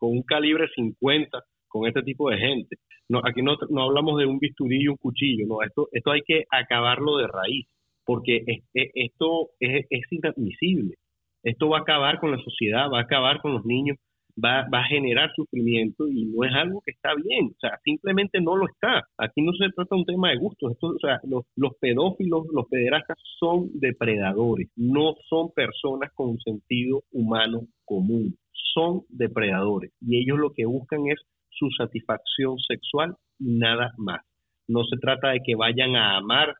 un 0.00 0.22
calibre 0.24 0.68
50 0.74 1.38
con 1.66 1.88
este 1.88 2.02
tipo 2.02 2.28
de 2.28 2.36
gente. 2.36 2.76
No, 3.08 3.22
aquí 3.24 3.40
no, 3.40 3.56
no 3.70 3.84
hablamos 3.84 4.18
de 4.18 4.26
un 4.26 4.38
bisturí 4.38 4.82
y 4.82 4.88
un 4.88 4.98
cuchillo, 4.98 5.46
no, 5.46 5.62
esto, 5.62 5.88
esto 5.90 6.10
hay 6.10 6.20
que 6.26 6.44
acabarlo 6.50 7.16
de 7.16 7.28
raíz, 7.28 7.66
porque 8.04 8.44
esto 8.74 9.52
es, 9.58 9.86
es 9.88 10.02
inadmisible. 10.10 10.96
Esto 11.42 11.68
va 11.68 11.78
a 11.78 11.80
acabar 11.80 12.20
con 12.20 12.30
la 12.30 12.38
sociedad, 12.38 12.88
va 12.92 13.00
a 13.00 13.02
acabar 13.02 13.40
con 13.40 13.52
los 13.52 13.64
niños, 13.64 13.98
va, 14.42 14.66
va 14.72 14.80
a 14.80 14.88
generar 14.88 15.30
sufrimiento 15.34 16.08
y 16.08 16.24
no 16.26 16.44
es 16.44 16.52
algo 16.54 16.80
que 16.84 16.92
está 16.92 17.14
bien, 17.14 17.46
o 17.46 17.58
sea, 17.60 17.78
simplemente 17.84 18.40
no 18.40 18.56
lo 18.56 18.66
está. 18.68 19.02
Aquí 19.18 19.42
no 19.42 19.52
se 19.52 19.68
trata 19.74 19.94
de 19.94 20.00
un 20.00 20.06
tema 20.06 20.30
de 20.30 20.36
gusto, 20.36 20.70
esto, 20.70 20.88
o 20.88 20.98
sea, 20.98 21.20
los, 21.24 21.44
los 21.56 21.72
pedófilos, 21.80 22.46
los 22.52 22.66
pederastas 22.68 23.18
son 23.38 23.70
depredadores, 23.74 24.68
no 24.76 25.14
son 25.28 25.50
personas 25.52 26.12
con 26.14 26.30
un 26.30 26.40
sentido 26.40 27.02
humano 27.10 27.62
común, 27.84 28.36
son 28.74 29.02
depredadores 29.08 29.92
y 30.00 30.22
ellos 30.22 30.38
lo 30.38 30.52
que 30.52 30.64
buscan 30.64 31.06
es 31.08 31.20
su 31.50 31.68
satisfacción 31.76 32.58
sexual 32.58 33.14
y 33.38 33.58
nada 33.58 33.92
más. 33.98 34.20
No 34.68 34.84
se 34.84 34.96
trata 34.96 35.30
de 35.30 35.40
que 35.44 35.56
vayan 35.56 35.96
a 35.96 36.16
amar 36.16 36.54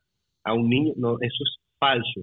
a 0.45 0.53
un 0.55 0.69
niño, 0.69 0.93
no, 0.97 1.15
eso 1.21 1.45
es 1.45 1.57
falso 1.79 2.23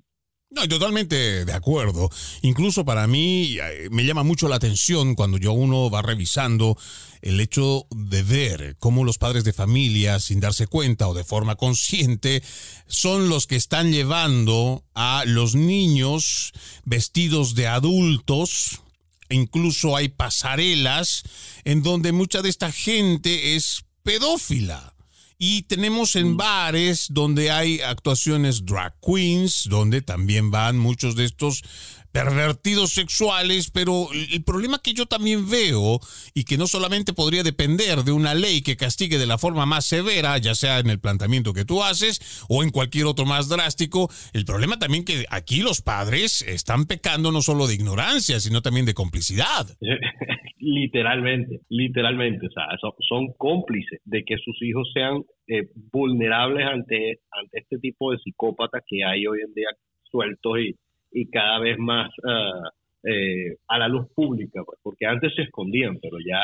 No, 0.52 0.68
totalmente 0.68 1.46
de 1.46 1.54
acuerdo. 1.54 2.10
Incluso 2.42 2.84
para 2.84 3.06
mí 3.06 3.58
eh, 3.62 3.88
me 3.92 4.04
llama 4.04 4.24
mucho 4.24 4.48
la 4.48 4.56
atención 4.56 5.14
cuando 5.14 5.38
yo 5.38 5.54
uno 5.54 5.92
va 5.92 6.02
revisando 6.02 6.76
el 7.22 7.40
hecho 7.40 7.86
de 7.92 8.24
ver 8.24 8.76
cómo 8.80 9.04
los 9.04 9.20
padres 9.20 9.44
de 9.44 9.54
familia, 9.54 10.20
sin 10.20 10.40
darse 10.40 10.66
cuenta 10.66 11.08
o 11.08 11.14
de 11.14 11.24
forma 11.24 11.56
consciente, 11.56 12.42
son 12.88 13.30
los 13.30 13.46
que 13.46 13.58
están 13.58 13.92
llevando 13.92 14.84
a 14.96 15.24
los 15.28 15.54
niños 15.54 16.52
vestidos 16.84 17.54
de 17.54 17.68
adultos. 17.68 18.82
Incluso 19.30 19.96
hay 19.96 20.10
pasarelas 20.10 21.24
en 21.64 21.84
donde 21.84 22.12
mucha 22.12 22.42
de 22.42 22.50
esta 22.50 22.72
gente 22.72 23.56
es 23.56 23.86
pedófila. 24.02 24.96
Y 25.42 25.64
tenemos 25.64 26.18
en 26.18 26.34
mm. 26.34 26.38
bares 26.38 27.08
donde 27.10 27.50
hay 27.50 27.80
actuaciones 27.80 28.66
drag 28.66 28.94
queens, 29.00 29.68
donde 29.70 30.02
también 30.02 30.52
van 30.52 30.78
muchos 30.78 31.16
de 31.16 31.24
estos 31.24 31.64
pervertidos 32.12 32.92
sexuales, 32.92 33.72
pero 33.72 34.08
el 34.12 34.44
problema 34.44 34.80
que 34.84 34.94
yo 34.94 35.06
también 35.06 35.50
veo 35.50 36.00
y 36.34 36.44
que 36.44 36.58
no 36.58 36.68
solamente 36.68 37.14
podría 37.14 37.44
depender 37.44 38.04
de 38.04 38.12
una 38.12 38.34
ley 38.34 38.62
que 38.62 38.78
castigue 38.78 39.18
de 39.18 39.28
la 39.28 39.38
forma 39.38 39.66
más 39.66 39.86
severa, 39.86 40.38
ya 40.38 40.56
sea 40.56 40.80
en 40.80 40.90
el 40.90 41.00
planteamiento 41.00 41.54
que 41.54 41.66
tú 41.66 41.84
haces 41.84 42.46
o 42.50 42.64
en 42.64 42.72
cualquier 42.72 43.06
otro 43.06 43.26
más 43.26 43.50
drástico, 43.50 44.10
el 44.34 44.46
problema 44.46 44.80
también 44.80 45.06
que 45.06 45.26
aquí 45.30 45.62
los 45.62 45.82
padres 45.82 46.42
están 46.42 46.86
pecando 46.86 47.32
no 47.32 47.42
solo 47.42 47.68
de 47.68 47.76
ignorancia, 47.76 48.40
sino 48.40 48.62
también 48.62 48.86
de 48.86 48.94
complicidad. 48.94 49.68
literalmente, 50.60 51.62
literalmente, 51.70 52.46
o 52.48 52.52
sea, 52.52 52.66
son, 53.08 53.28
cómplices 53.38 54.00
de 54.06 54.24
que 54.24 54.36
sus 54.38 54.62
hijos 54.62 54.90
sean 54.94 55.24
eh, 55.48 55.70
vulnerables 55.92 56.66
ante, 56.66 57.20
ante 57.32 57.60
este 57.60 57.78
tipo 57.80 58.12
de 58.12 58.18
psicópatas 58.20 58.84
que 58.88 59.04
hay 59.04 59.26
hoy 59.26 59.40
en 59.46 59.54
día 59.54 59.68
sueltos 60.12 60.60
y, 60.60 60.76
y 61.12 61.30
cada 61.30 61.60
vez 61.60 61.78
más 61.78 62.12
ah, 62.24 62.70
eh, 63.04 63.58
a 63.68 63.78
la 63.78 63.88
luz 63.88 64.08
pública, 64.14 64.62
pues, 64.66 64.80
porque 64.84 65.06
antes 65.06 65.34
se 65.36 65.44
escondían, 65.44 66.00
pero 66.02 66.18
ya 66.20 66.40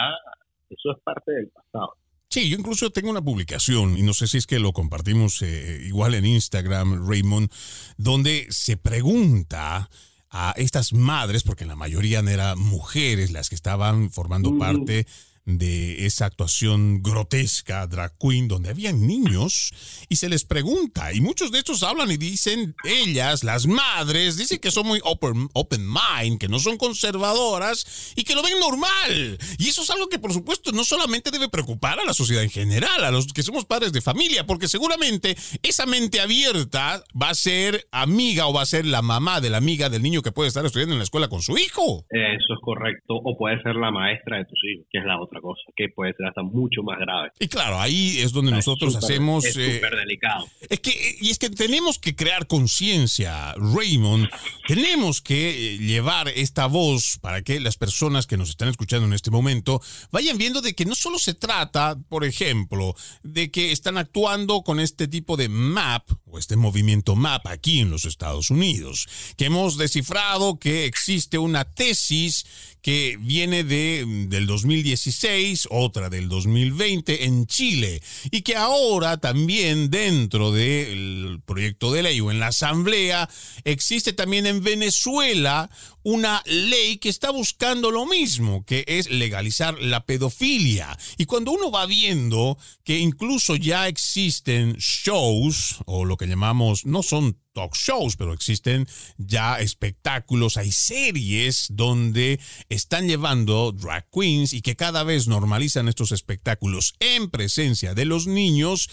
eso 0.70 0.92
es 0.92 1.04
parte 1.04 1.32
del 1.32 1.50
pasado. 1.50 1.94
Sí, 2.30 2.50
yo 2.50 2.58
incluso 2.58 2.90
tengo 2.90 3.12
una 3.12 3.22
publicación, 3.22 3.98
y 3.98 4.02
no 4.04 4.14
sé 4.14 4.28
si 4.28 4.38
es 4.38 4.48
que 4.48 4.60
lo 4.60 4.74
compartimos 4.74 5.42
eh, 5.42 5.82
igual 5.86 6.16
en 6.16 6.26
Instagram, 6.26 7.08
Raymond, 7.08 7.50
donde 7.98 8.48
se 8.50 8.78
pregunta 8.78 9.90
a 10.30 10.54
estas 10.58 10.92
madres, 10.92 11.44
porque 11.44 11.66
la 11.66 11.76
mayoría 11.76 12.20
eran 12.20 12.60
mujeres 12.60 13.32
las 13.32 13.50
que 13.50 13.56
estaban 13.56 14.10
formando 14.12 14.58
parte 14.58 15.06
de 15.46 16.06
esa 16.06 16.26
actuación 16.26 17.02
grotesca, 17.02 17.86
drag 17.88 18.18
queen, 18.18 18.48
donde 18.48 18.70
habían 18.70 19.06
niños 19.06 19.72
y 20.10 20.16
se 20.16 20.30
les 20.30 20.44
pregunta, 20.44 21.14
y 21.14 21.22
muchos 21.22 21.52
de 21.52 21.60
estos 21.60 21.84
hablan 21.84 22.12
y 22.12 22.18
dicen, 22.18 22.76
ellas, 22.84 23.44
las 23.44 23.68
madres, 23.68 24.38
dicen 24.38 24.60
que 24.60 24.72
son 24.72 24.88
muy 24.88 25.00
open, 25.04 25.48
open 25.54 25.88
mind, 25.88 26.40
que 26.40 26.48
no 26.48 26.60
son 26.60 26.78
conservadoras 26.78 28.14
y 28.16 28.24
que 28.24 28.36
lo 28.36 28.44
ven 28.44 28.60
normal. 28.60 29.38
Y 29.58 29.70
eso 29.70 29.84
es 29.84 29.90
algo 29.90 30.10
que 30.10 30.20
por 30.20 30.34
supuesto 30.34 30.72
no 30.72 30.84
solamente 30.84 31.32
debe 31.32 31.50
preocupar 31.50 32.00
a 32.00 32.06
la 32.06 32.14
sociedad 32.14 32.44
en 32.44 32.50
general, 32.50 33.04
a 33.04 33.12
los 33.12 33.28
que 33.28 33.44
somos 33.44 33.66
padres 33.66 33.94
de 33.94 34.02
familia, 34.02 34.46
porque 34.46 34.68
seguramente 34.68 35.36
esa 35.62 35.86
mente 35.86 36.20
abierta 36.20 37.04
va 37.22 37.30
a 37.30 37.36
ser 37.36 37.88
amiga 37.92 38.48
o 38.48 38.54
va 38.54 38.62
a 38.62 38.66
ser 38.66 38.86
la 38.86 39.02
mamá 39.02 39.42
de 39.42 39.50
la 39.50 39.58
amiga 39.58 39.90
del 39.90 40.02
niño 40.02 40.22
que 40.22 40.32
puede 40.32 40.48
estar 40.48 40.66
estudiando 40.66 40.94
en 40.94 41.00
la 41.00 41.04
escuela 41.04 41.28
con 41.28 41.42
su 41.42 41.58
hijo. 41.58 42.06
Eso 42.10 42.54
es 42.54 42.60
correcto, 42.62 43.16
o 43.24 43.38
puede 43.38 43.62
ser 43.62 43.76
la 43.76 43.92
maestra 43.92 44.38
de 44.38 44.46
tus 44.46 44.60
hijos, 44.64 44.88
que 44.92 45.00
es 45.00 45.06
la 45.06 45.20
otra 45.22 45.35
cosa, 45.42 45.62
que 45.76 45.90
puede 45.90 46.14
ser 46.14 46.28
hasta 46.28 46.44
mucho 46.44 46.84
más 46.84 47.00
grave. 47.00 47.32
Y 47.40 47.48
claro, 47.48 47.80
ahí 47.80 48.20
es 48.20 48.32
donde 48.32 48.52
nosotros 48.52 48.96
hacemos... 48.96 49.46
Es 49.46 49.58
eh, 49.58 49.76
súper 49.76 49.96
delicado. 49.96 50.48
Es 50.70 50.80
que, 50.80 51.18
y 51.22 51.30
es 51.30 51.40
que 51.40 51.50
tenemos 51.50 52.00
que 52.00 52.16
crear 52.16 52.48
conciencia, 52.48 53.54
Raymond, 53.58 54.30
tenemos 54.68 55.22
que 55.22 55.76
eh, 55.76 55.78
llevar 55.78 56.30
esta 56.30 56.68
voz 56.68 57.18
para 57.20 57.42
que 57.42 57.60
las 57.60 57.78
personas 57.78 58.28
que 58.28 58.38
nos 58.38 58.50
están 58.50 58.70
escuchando 58.70 59.08
en 59.08 59.14
este 59.14 59.32
momento 59.32 59.82
vayan 60.12 60.38
viendo 60.38 60.62
de 60.62 60.74
que 60.74 60.86
no 60.86 60.96
solo 60.96 61.20
se 61.20 61.34
trata, 61.34 61.98
por 62.10 62.24
ejemplo, 62.24 62.96
de 63.24 63.52
que 63.52 63.72
están 63.72 63.98
actuando 63.98 64.62
con 64.62 64.80
este 64.80 65.08
tipo 65.08 65.38
de 65.38 65.50
MAP 65.50 66.10
o 66.26 66.40
este 66.40 66.56
movimiento 66.56 67.16
MAP 67.16 67.48
aquí 67.48 67.80
en 67.80 67.90
los 67.90 68.06
Estados 68.06 68.50
Unidos, 68.50 69.08
que 69.38 69.46
hemos 69.46 69.78
descifrado 69.78 70.60
que 70.60 70.86
existe 70.86 71.38
una 71.38 71.66
tesis 71.66 72.46
que 72.86 73.18
viene 73.20 73.64
de, 73.64 74.06
del 74.28 74.46
2016, 74.46 75.70
otra 75.72 76.12
del 76.12 76.30
2020 76.30 77.26
en 77.26 77.48
Chile, 77.48 78.00
y 78.30 78.44
que 78.44 78.56
ahora 78.56 79.18
también 79.18 79.90
dentro 79.90 80.52
del 80.52 81.42
proyecto 81.48 81.92
de 81.92 82.04
ley 82.04 82.20
o 82.20 82.30
en 82.30 82.40
la 82.40 82.50
Asamblea 82.50 83.28
existe 83.64 84.14
también 84.14 84.46
en 84.46 84.62
Venezuela 84.62 85.68
una 86.04 86.44
ley 86.46 87.00
que 87.00 87.10
está 87.10 87.32
buscando 87.32 87.90
lo 87.90 88.06
mismo, 88.06 88.64
que 88.66 88.86
es 88.88 89.10
legalizar 89.10 89.82
la 89.82 90.06
pedofilia. 90.06 90.96
Y 91.18 91.26
cuando 91.26 91.54
uno 91.54 91.72
va 91.72 91.88
viendo 91.88 92.60
que 92.84 93.00
incluso 93.00 93.56
ya 93.56 93.88
existen 93.88 94.76
shows, 94.78 95.78
o 95.88 96.06
lo 96.06 96.18
que 96.18 96.28
llamamos, 96.28 96.86
no 96.86 97.02
son 97.02 97.40
talk 97.56 97.74
shows, 97.74 98.18
pero 98.18 98.34
existen 98.34 98.88
ya 99.18 99.60
espectáculos, 99.60 100.58
hay 100.58 100.72
series 100.72 101.68
donde 101.72 102.40
están 102.70 103.08
llevando 103.08 103.72
drag 103.72 104.06
queens 104.12 104.54
y 104.54 104.62
que 104.62 104.76
cada 104.76 105.04
vez 105.04 105.28
normalizan 105.28 105.88
estos 105.88 106.12
espectáculos 106.12 106.96
en 107.00 107.32
presencia 107.32 107.96
de 107.96 108.06
los 108.06 108.28
niños, 108.28 108.90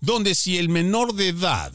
donde 0.00 0.34
si 0.34 0.58
el 0.58 0.68
menor 0.68 1.14
de 1.14 1.28
edad 1.28 1.72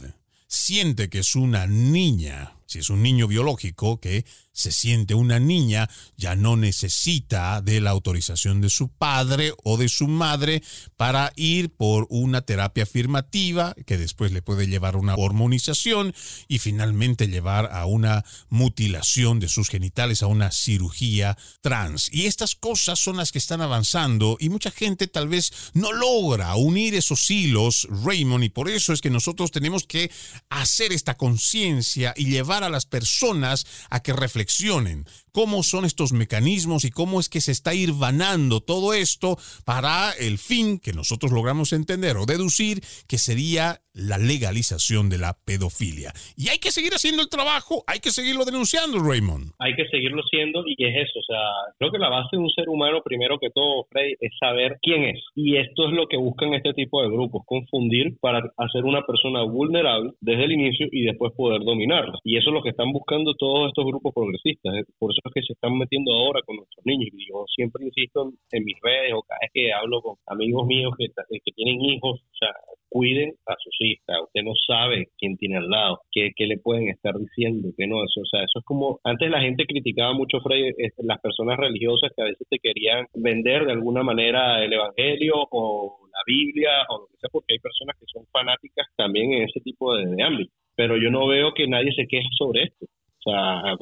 siente 0.47 1.09
que 1.09 1.19
es 1.19 1.35
una 1.35 1.67
niña, 1.67 2.55
si 2.65 2.79
es 2.79 2.89
un 2.89 3.01
niño 3.03 3.27
biológico 3.27 3.99
que 3.99 4.25
se 4.59 4.73
siente 4.73 5.13
una 5.13 5.39
niña, 5.39 5.89
ya 6.17 6.35
no 6.35 6.57
necesita 6.57 7.61
de 7.61 7.79
la 7.79 7.91
autorización 7.91 8.59
de 8.59 8.69
su 8.69 8.89
padre 8.89 9.53
o 9.63 9.77
de 9.77 9.87
su 9.87 10.09
madre 10.09 10.61
para 10.97 11.31
ir 11.37 11.69
por 11.69 12.07
una 12.09 12.41
terapia 12.41 12.83
afirmativa 12.83 13.73
que 13.85 13.97
después 13.97 14.33
le 14.33 14.41
puede 14.41 14.67
llevar 14.67 14.95
a 14.95 14.97
una 14.97 15.15
hormonización 15.15 16.13
y 16.49 16.59
finalmente 16.59 17.29
llevar 17.29 17.69
a 17.71 17.85
una 17.85 18.25
mutilación 18.49 19.39
de 19.39 19.47
sus 19.47 19.69
genitales, 19.69 20.23
a 20.23 20.27
una 20.27 20.51
cirugía 20.51 21.37
trans. 21.61 22.09
Y 22.11 22.25
estas 22.25 22.55
cosas 22.55 22.99
son 22.99 23.15
las 23.15 23.31
que 23.31 23.37
están 23.39 23.61
avanzando 23.61 24.35
y 24.41 24.49
mucha 24.49 24.71
gente 24.71 25.07
tal 25.07 25.29
vez 25.29 25.53
no 25.73 25.93
logra 25.93 26.53
unir 26.55 26.95
esos 26.95 27.31
hilos, 27.31 27.87
Raymond, 28.03 28.43
y 28.43 28.49
por 28.49 28.69
eso 28.69 28.91
es 28.91 28.99
que 28.99 29.09
nosotros 29.09 29.51
tenemos 29.51 29.85
que 29.85 30.11
hacer 30.49 30.91
esta 30.91 31.15
conciencia 31.15 32.13
y 32.17 32.25
llevar 32.25 32.65
a 32.65 32.69
las 32.69 32.85
personas 32.85 33.65
a 33.89 34.01
que 34.01 34.11
reflexionen 34.11 34.48
reflexionen 34.49 35.05
cómo 35.39 35.63
son 35.63 35.85
estos 35.85 36.11
mecanismos 36.11 36.83
y 36.83 36.91
cómo 36.91 37.17
es 37.21 37.29
que 37.29 37.39
se 37.39 37.53
está 37.53 37.73
ir 37.73 37.91
vanando 37.93 38.59
todo 38.59 38.93
esto 38.93 39.37
para 39.65 40.11
el 40.19 40.37
fin 40.37 40.81
que 40.83 40.91
nosotros 40.91 41.31
logramos 41.31 41.71
entender 41.71 42.17
o 42.17 42.25
deducir 42.25 42.81
que 43.07 43.17
sería 43.17 43.79
la 43.93 44.17
legalización 44.17 45.09
de 45.09 45.17
la 45.17 45.35
pedofilia. 45.45 46.11
Y 46.37 46.49
hay 46.49 46.59
que 46.59 46.71
seguir 46.71 46.93
haciendo 46.93 47.21
el 47.21 47.29
trabajo, 47.29 47.83
hay 47.87 47.99
que 47.99 48.11
seguirlo 48.11 48.45
denunciando, 48.45 48.99
Raymond. 48.99 49.51
Hay 49.59 49.75
que 49.75 49.87
seguirlo 49.87 50.23
siendo 50.29 50.63
y 50.65 50.75
es 50.79 51.07
eso, 51.07 51.19
o 51.19 51.23
sea, 51.23 51.43
creo 51.77 51.91
que 51.91 51.99
la 51.99 52.09
base 52.09 52.35
de 52.37 52.43
un 52.43 52.49
ser 52.51 52.69
humano, 52.69 53.01
primero 53.03 53.39
que 53.39 53.49
todo, 53.49 53.87
Frey, 53.91 54.15
es 54.19 54.31
saber 54.39 54.77
quién 54.81 55.03
es. 55.03 55.19
Y 55.35 55.57
esto 55.57 55.87
es 55.87 55.93
lo 55.93 56.07
que 56.07 56.17
buscan 56.17 56.53
este 56.53 56.73
tipo 56.73 57.01
de 57.01 57.09
grupos, 57.09 57.43
confundir 57.45 58.17
para 58.21 58.39
hacer 58.57 58.83
una 58.83 59.05
persona 59.05 59.43
vulnerable 59.43 60.11
desde 60.21 60.45
el 60.45 60.51
inicio 60.51 60.87
y 60.91 61.03
después 61.03 61.33
poder 61.35 61.63
dominarla. 61.63 62.19
Y 62.23 62.37
eso 62.37 62.49
es 62.49 62.53
lo 62.53 62.63
que 62.63 62.69
están 62.69 62.91
buscando 62.91 63.33
todos 63.35 63.67
estos 63.67 63.85
grupos 63.85 64.13
progresistas. 64.13 64.75
¿eh? 64.75 64.83
Por 64.97 65.11
eso 65.11 65.21
que 65.31 65.41
se 65.41 65.53
están 65.53 65.77
metiendo 65.77 66.13
ahora 66.13 66.41
con 66.45 66.57
nuestros 66.57 66.85
niños. 66.85 67.09
Y 67.13 67.27
yo 67.29 67.45
siempre 67.55 67.85
insisto 67.85 68.31
en, 68.51 68.63
mis 68.63 68.77
redes 68.81 69.13
o 69.13 69.21
cada 69.23 69.39
vez 69.41 69.51
que 69.53 69.73
hablo 69.73 70.01
con 70.01 70.15
amigos 70.27 70.67
míos 70.67 70.93
que, 70.97 71.07
que 71.07 71.51
tienen 71.51 71.83
hijos, 71.85 72.21
o 72.21 72.37
sea, 72.37 72.53
cuiden 72.89 73.33
a 73.45 73.55
sus 73.63 73.75
hijas. 73.79 74.17
Usted 74.25 74.41
no 74.43 74.53
sabe 74.67 75.09
quién 75.17 75.37
tiene 75.37 75.57
al 75.57 75.69
lado, 75.69 76.01
qué, 76.11 76.31
qué 76.35 76.47
le 76.47 76.57
pueden 76.57 76.89
estar 76.89 77.17
diciendo, 77.17 77.69
que 77.77 77.87
no. 77.87 78.03
Eso, 78.03 78.21
o 78.21 78.25
sea, 78.25 78.41
eso 78.41 78.59
es 78.59 78.65
como. 78.65 78.99
Antes 79.03 79.29
la 79.29 79.41
gente 79.41 79.65
criticaba 79.65 80.13
mucho, 80.13 80.39
Frey, 80.41 80.73
este, 80.77 81.03
las 81.03 81.19
personas 81.21 81.57
religiosas 81.57 82.11
que 82.15 82.23
a 82.23 82.25
veces 82.25 82.47
te 82.49 82.59
querían 82.59 83.05
vender 83.13 83.65
de 83.65 83.73
alguna 83.73 84.03
manera 84.03 84.63
el 84.63 84.73
evangelio 84.73 85.33
o 85.51 85.99
la 86.11 86.19
Biblia 86.25 86.69
o 86.89 86.99
lo 86.99 87.07
que 87.07 87.17
sea, 87.17 87.29
porque 87.31 87.53
hay 87.53 87.59
personas 87.59 87.95
que 87.99 88.05
son 88.07 88.25
fanáticas 88.31 88.87
también 88.97 89.33
en 89.33 89.43
ese 89.43 89.59
tipo 89.61 89.95
de, 89.95 90.07
de 90.07 90.23
ámbito. 90.23 90.51
Pero 90.75 90.97
yo 90.97 91.11
no 91.11 91.27
veo 91.27 91.53
que 91.53 91.67
nadie 91.67 91.93
se 91.93 92.07
queje 92.07 92.27
sobre 92.37 92.63
esto. 92.63 92.85
O 92.85 93.31
sea, 93.31 93.75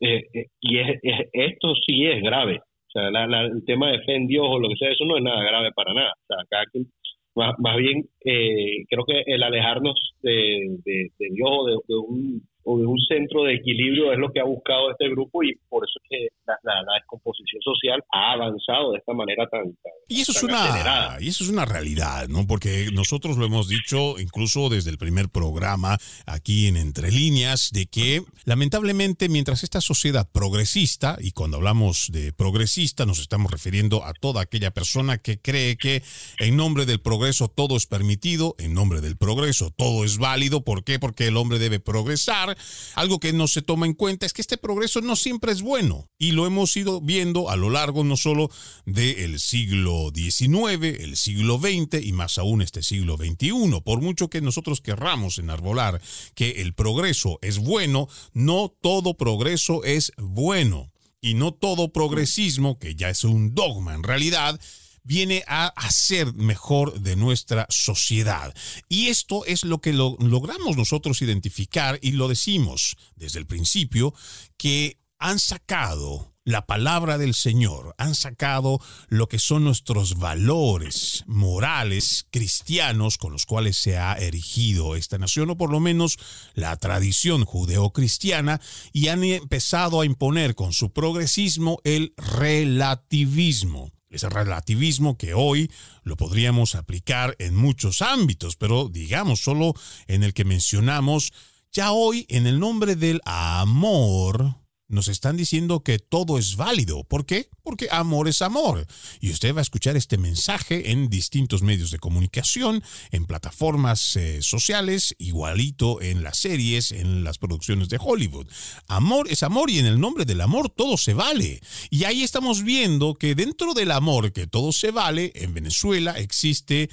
eh, 0.00 0.24
eh, 0.32 0.46
y 0.60 0.78
es, 0.78 1.00
esto 1.32 1.74
sí 1.86 2.06
es 2.06 2.22
grave. 2.22 2.60
O 2.60 2.90
sea, 2.90 3.08
el 3.08 3.64
tema 3.66 3.90
de 3.90 4.00
fe 4.00 4.16
en 4.16 4.26
Dios 4.26 4.46
o 4.48 4.58
lo 4.58 4.68
que 4.68 4.76
sea, 4.76 4.90
eso 4.90 5.04
no 5.04 5.16
es 5.16 5.22
nada 5.22 5.42
grave 5.42 5.70
para 5.74 5.92
nada. 5.92 6.12
O 6.12 6.26
sea, 6.26 6.44
cada 6.48 6.64
quien 6.66 6.86
más, 7.34 7.76
bien 7.76 8.04
eh, 8.24 8.84
creo 8.88 9.04
que 9.04 9.22
el 9.26 9.42
alejarnos 9.42 9.94
de, 10.22 10.78
de, 10.84 11.10
de 11.18 11.28
Dios 11.30 11.48
o 11.50 11.66
de, 11.66 11.76
un 11.88 12.42
o 12.70 12.78
de 12.78 12.84
un 12.84 12.98
centro 13.08 13.44
de 13.44 13.54
equilibrio 13.54 14.12
es 14.12 14.18
lo 14.18 14.30
que 14.30 14.40
ha 14.40 14.44
buscado 14.44 14.90
este 14.90 15.08
grupo 15.08 15.42
y 15.42 15.56
por 15.70 15.82
eso 15.84 15.98
es 16.02 16.08
que 16.10 16.28
la, 16.44 16.84
descomposición 17.00 17.62
social 17.62 18.02
ha 18.12 18.32
avanzado 18.32 18.92
de 18.92 18.98
esta 18.98 19.14
manera 19.14 19.46
tan, 19.46 19.62
y 20.08 20.20
eso 20.20 20.32
es 20.32 20.42
una 20.42 21.16
y 21.18 21.28
eso 21.28 21.44
es 21.44 21.50
una 21.50 21.64
realidad 21.64 22.28
no 22.28 22.46
porque 22.46 22.90
nosotros 22.92 23.38
lo 23.38 23.46
hemos 23.46 23.68
dicho 23.68 24.18
incluso 24.18 24.68
desde 24.68 24.90
el 24.90 24.98
primer 24.98 25.30
programa 25.30 25.96
aquí 26.26 26.66
en 26.66 26.76
entre 26.76 27.10
líneas 27.10 27.70
de 27.72 27.86
que 27.86 28.22
lamentablemente 28.44 29.30
mientras 29.30 29.62
esta 29.62 29.80
sociedad 29.80 30.28
progresista 30.30 31.16
y 31.20 31.32
cuando 31.32 31.56
hablamos 31.56 32.10
de 32.12 32.34
progresista 32.34 33.06
nos 33.06 33.18
estamos 33.18 33.50
refiriendo 33.50 34.04
a 34.04 34.12
toda 34.12 34.42
aquella 34.42 34.72
persona 34.72 35.16
que 35.18 35.40
cree 35.40 35.76
que 35.76 36.02
en 36.38 36.56
nombre 36.56 36.84
del 36.84 37.00
progreso 37.00 37.48
todo 37.48 37.76
es 37.76 37.86
permitido 37.86 38.56
en 38.58 38.74
nombre 38.74 39.00
del 39.00 39.16
progreso 39.16 39.70
todo 39.70 40.04
es 40.04 40.18
válido. 40.18 40.64
¿por 40.64 40.84
qué? 40.84 40.98
porque 40.98 41.28
el 41.28 41.36
hombre 41.36 41.58
debe 41.58 41.80
progresar 41.80 42.57
algo 42.94 43.20
que 43.20 43.32
no 43.32 43.48
se 43.48 43.62
toma 43.62 43.86
en 43.86 43.94
cuenta 43.94 44.26
es 44.26 44.32
que 44.32 44.42
este 44.42 44.58
progreso 44.58 45.00
no 45.00 45.16
siempre 45.16 45.52
es 45.52 45.62
bueno 45.62 46.08
y 46.18 46.32
lo 46.32 46.46
hemos 46.46 46.76
ido 46.76 47.00
viendo 47.00 47.50
a 47.50 47.56
lo 47.56 47.70
largo 47.70 48.04
no 48.04 48.16
solo 48.16 48.50
del 48.86 49.38
siglo 49.40 50.10
XIX, 50.14 51.00
el 51.00 51.16
siglo 51.16 51.58
XX 51.58 52.04
y 52.04 52.12
más 52.12 52.38
aún 52.38 52.62
este 52.62 52.82
siglo 52.82 53.16
XXI. 53.16 53.80
Por 53.84 54.00
mucho 54.00 54.28
que 54.28 54.40
nosotros 54.40 54.80
querramos 54.80 55.38
enarbolar 55.38 56.00
que 56.34 56.62
el 56.62 56.74
progreso 56.74 57.38
es 57.42 57.58
bueno, 57.58 58.08
no 58.32 58.74
todo 58.80 59.14
progreso 59.14 59.84
es 59.84 60.12
bueno. 60.18 60.90
Y 61.20 61.34
no 61.34 61.52
todo 61.52 61.92
progresismo, 61.92 62.78
que 62.78 62.94
ya 62.94 63.10
es 63.10 63.24
un 63.24 63.52
dogma 63.52 63.94
en 63.94 64.04
realidad, 64.04 64.60
viene 65.08 65.42
a 65.48 65.68
hacer 65.68 66.34
mejor 66.34 67.00
de 67.00 67.16
nuestra 67.16 67.66
sociedad. 67.70 68.54
Y 68.90 69.06
esto 69.06 69.46
es 69.46 69.64
lo 69.64 69.80
que 69.80 69.94
logramos 69.94 70.76
nosotros 70.76 71.22
identificar 71.22 71.98
y 72.02 72.12
lo 72.12 72.28
decimos 72.28 72.94
desde 73.16 73.38
el 73.38 73.46
principio, 73.46 74.12
que 74.58 75.00
han 75.18 75.38
sacado 75.38 76.34
la 76.44 76.66
palabra 76.66 77.16
del 77.16 77.32
Señor, 77.32 77.94
han 77.96 78.14
sacado 78.14 78.80
lo 79.08 79.28
que 79.28 79.38
son 79.38 79.64
nuestros 79.64 80.18
valores 80.18 81.24
morales 81.26 82.26
cristianos 82.30 83.16
con 83.16 83.32
los 83.32 83.46
cuales 83.46 83.78
se 83.78 83.96
ha 83.96 84.12
erigido 84.12 84.94
esta 84.94 85.16
nación, 85.16 85.48
o 85.48 85.56
por 85.56 85.70
lo 85.70 85.80
menos 85.80 86.18
la 86.52 86.76
tradición 86.76 87.46
judeocristiana, 87.46 88.60
y 88.92 89.08
han 89.08 89.24
empezado 89.24 90.02
a 90.02 90.06
imponer 90.06 90.54
con 90.54 90.74
su 90.74 90.92
progresismo 90.92 91.80
el 91.84 92.12
relativismo 92.16 93.90
ese 94.10 94.28
relativismo 94.28 95.16
que 95.18 95.34
hoy 95.34 95.70
lo 96.02 96.16
podríamos 96.16 96.74
aplicar 96.74 97.36
en 97.38 97.54
muchos 97.54 98.02
ámbitos, 98.02 98.56
pero 98.56 98.88
digamos 98.88 99.40
solo 99.40 99.74
en 100.06 100.22
el 100.22 100.34
que 100.34 100.44
mencionamos, 100.44 101.32
ya 101.72 101.92
hoy 101.92 102.26
en 102.28 102.46
el 102.46 102.58
nombre 102.58 102.96
del 102.96 103.20
amor 103.24 104.56
nos 104.88 105.08
están 105.08 105.36
diciendo 105.36 105.82
que 105.82 105.98
todo 105.98 106.38
es 106.38 106.56
válido. 106.56 107.04
¿Por 107.04 107.26
qué? 107.26 107.50
Porque 107.68 107.88
amor 107.90 108.28
es 108.28 108.40
amor. 108.40 108.86
Y 109.20 109.30
usted 109.30 109.54
va 109.54 109.58
a 109.58 109.60
escuchar 109.60 109.94
este 109.94 110.16
mensaje 110.16 110.90
en 110.90 111.10
distintos 111.10 111.60
medios 111.60 111.90
de 111.90 111.98
comunicación, 111.98 112.82
en 113.10 113.26
plataformas 113.26 114.16
eh, 114.16 114.40
sociales, 114.40 115.14
igualito 115.18 116.00
en 116.00 116.22
las 116.22 116.38
series, 116.38 116.92
en 116.92 117.24
las 117.24 117.36
producciones 117.36 117.90
de 117.90 117.98
Hollywood. 118.00 118.46
Amor 118.86 119.28
es 119.30 119.42
amor 119.42 119.68
y 119.68 119.80
en 119.80 119.84
el 119.84 120.00
nombre 120.00 120.24
del 120.24 120.40
amor 120.40 120.70
todo 120.70 120.96
se 120.96 121.12
vale. 121.12 121.60
Y 121.90 122.04
ahí 122.04 122.22
estamos 122.22 122.62
viendo 122.62 123.16
que 123.16 123.34
dentro 123.34 123.74
del 123.74 123.90
amor 123.90 124.32
que 124.32 124.46
todo 124.46 124.72
se 124.72 124.90
vale, 124.90 125.32
en 125.34 125.52
Venezuela 125.52 126.12
existe 126.12 126.88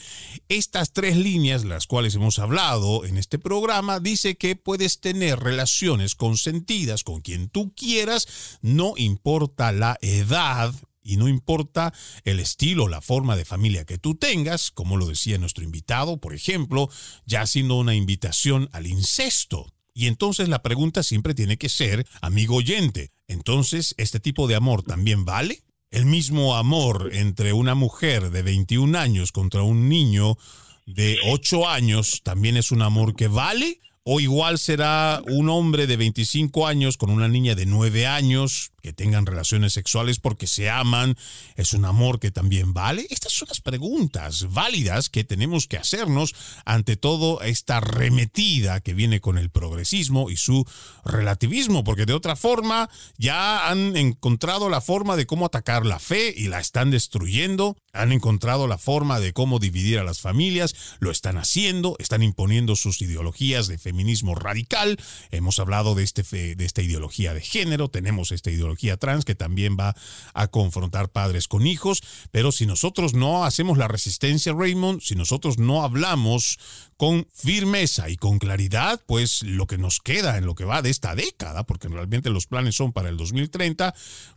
estas 0.49 0.91
tres 0.91 1.15
líneas, 1.15 1.63
las 1.63 1.87
cuales 1.87 2.15
hemos 2.15 2.37
hablado 2.37 3.05
en 3.05 3.15
este 3.15 3.39
programa, 3.39 4.01
dice 4.01 4.35
que 4.35 4.57
puedes 4.57 4.99
tener 4.99 5.39
relaciones 5.39 6.15
consentidas 6.15 7.05
con 7.05 7.21
quien 7.21 7.47
tú 7.47 7.73
quieras, 7.73 8.27
no 8.61 8.95
importa 8.97 9.71
la 9.71 9.97
edad 10.01 10.64
y 11.05 11.17
no 11.17 11.29
importa 11.29 11.93
el 12.23 12.39
estilo, 12.39 12.87
la 12.87 12.99
forma 12.99 13.37
de 13.37 13.45
familia 13.45 13.85
que 13.85 13.99
tú 13.99 14.15
tengas, 14.15 14.71
como 14.71 14.97
lo 14.97 15.05
decía 15.05 15.37
nuestro 15.37 15.63
invitado, 15.63 16.17
por 16.17 16.33
ejemplo, 16.33 16.89
ya 17.25 17.41
haciendo 17.41 17.75
una 17.75 17.95
invitación 17.95 18.67
al 18.73 18.87
incesto. 18.87 19.71
Y 19.93 20.07
entonces 20.07 20.49
la 20.49 20.61
pregunta 20.61 21.03
siempre 21.03 21.35
tiene 21.35 21.57
que 21.57 21.69
ser, 21.69 22.05
amigo 22.21 22.55
oyente, 22.55 23.11
entonces, 23.27 23.95
¿este 23.97 24.19
tipo 24.19 24.47
de 24.47 24.55
amor 24.55 24.83
también 24.83 25.25
vale? 25.25 25.63
El 25.91 26.05
mismo 26.05 26.55
amor 26.55 27.11
entre 27.13 27.53
una 27.53 27.75
mujer 27.75 28.31
de 28.31 28.41
21 28.41 28.97
años 28.97 29.31
contra 29.31 29.61
un 29.61 29.87
niño 29.87 30.37
de 30.85 31.17
8 31.25 31.67
años 31.67 32.21
también 32.23 32.57
es 32.57 32.71
un 32.71 32.81
amor 32.81 33.15
que 33.15 33.27
vale? 33.27 33.79
¿O 34.03 34.19
igual 34.19 34.59
será 34.59 35.21
un 35.27 35.49
hombre 35.49 35.87
de 35.87 35.97
25 35.97 36.67
años 36.67 36.97
con 36.97 37.09
una 37.09 37.27
niña 37.27 37.55
de 37.55 37.65
9 37.65 38.05
años? 38.05 38.71
Que 38.85 38.93
tengan 38.93 39.25
relaciones 39.25 39.73
sexuales 39.73 40.19
porque 40.19 40.45
se 40.45 40.69
aman, 40.69 41.17
es 41.55 41.73
un 41.73 41.85
amor 41.85 42.19
que 42.19 42.29
también 42.29 42.71
vale. 42.71 43.07
Estas 43.09 43.33
son 43.33 43.47
las 43.47 43.59
preguntas 43.59 44.53
válidas 44.53 45.09
que 45.09 45.23
tenemos 45.23 45.65
que 45.65 45.79
hacernos 45.79 46.35
ante 46.65 46.95
todo 46.95 47.41
esta 47.41 47.79
remetida 47.79 48.81
que 48.81 48.93
viene 48.93 49.21
con 49.21 49.39
el 49.39 49.49
progresismo 49.49 50.29
y 50.29 50.37
su 50.37 50.67
relativismo, 51.03 51.83
porque 51.83 52.05
de 52.05 52.13
otra 52.13 52.35
forma 52.35 52.87
ya 53.17 53.67
han 53.71 53.97
encontrado 53.97 54.69
la 54.69 54.81
forma 54.81 55.15
de 55.15 55.25
cómo 55.25 55.47
atacar 55.47 55.83
la 55.83 55.97
fe 55.97 56.31
y 56.37 56.47
la 56.47 56.59
están 56.59 56.91
destruyendo, 56.91 57.75
han 57.91 58.11
encontrado 58.11 58.67
la 58.67 58.77
forma 58.77 59.19
de 59.19 59.33
cómo 59.33 59.57
dividir 59.57 59.97
a 59.97 60.03
las 60.03 60.21
familias, 60.21 60.75
lo 60.99 61.09
están 61.09 61.39
haciendo, 61.39 61.95
están 61.97 62.21
imponiendo 62.21 62.75
sus 62.75 63.01
ideologías 63.01 63.65
de 63.65 63.79
feminismo 63.79 64.35
radical, 64.35 64.99
hemos 65.31 65.57
hablado 65.57 65.95
de, 65.95 66.03
este 66.03 66.21
de 66.55 66.65
esta 66.65 66.83
ideología 66.83 67.33
de 67.33 67.41
género, 67.41 67.87
tenemos 67.87 68.31
esta 68.31 68.51
ideología 68.51 68.74
trans 68.97 69.25
que 69.25 69.35
también 69.35 69.77
va 69.79 69.95
a 70.33 70.47
confrontar 70.47 71.09
padres 71.09 71.47
con 71.47 71.65
hijos, 71.65 72.01
pero 72.31 72.51
si 72.51 72.65
nosotros 72.65 73.13
no 73.13 73.45
hacemos 73.45 73.77
la 73.77 73.87
resistencia, 73.87 74.53
Raymond, 74.53 75.01
si 75.01 75.15
nosotros 75.15 75.57
no 75.57 75.83
hablamos 75.83 76.59
con 76.97 77.25
firmeza 77.25 78.09
y 78.09 78.15
con 78.15 78.39
claridad, 78.39 78.99
pues 79.07 79.43
lo 79.43 79.65
que 79.65 79.77
nos 79.77 79.99
queda 79.99 80.37
en 80.37 80.45
lo 80.45 80.55
que 80.55 80.65
va 80.65 80.81
de 80.81 80.89
esta 80.89 81.15
década, 81.15 81.63
porque 81.65 81.87
realmente 81.87 82.29
los 82.29 82.47
planes 82.47 82.75
son 82.75 82.93
para 82.93 83.09
el 83.09 83.17
2030, 83.17 83.93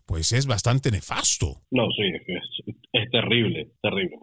pues 0.06 0.32
es 0.32 0.46
bastante 0.46 0.90
nefasto. 0.90 1.62
No, 1.70 1.86
sí, 1.96 2.04
es, 2.26 2.74
es 2.92 3.10
terrible, 3.10 3.68
terrible. 3.82 4.16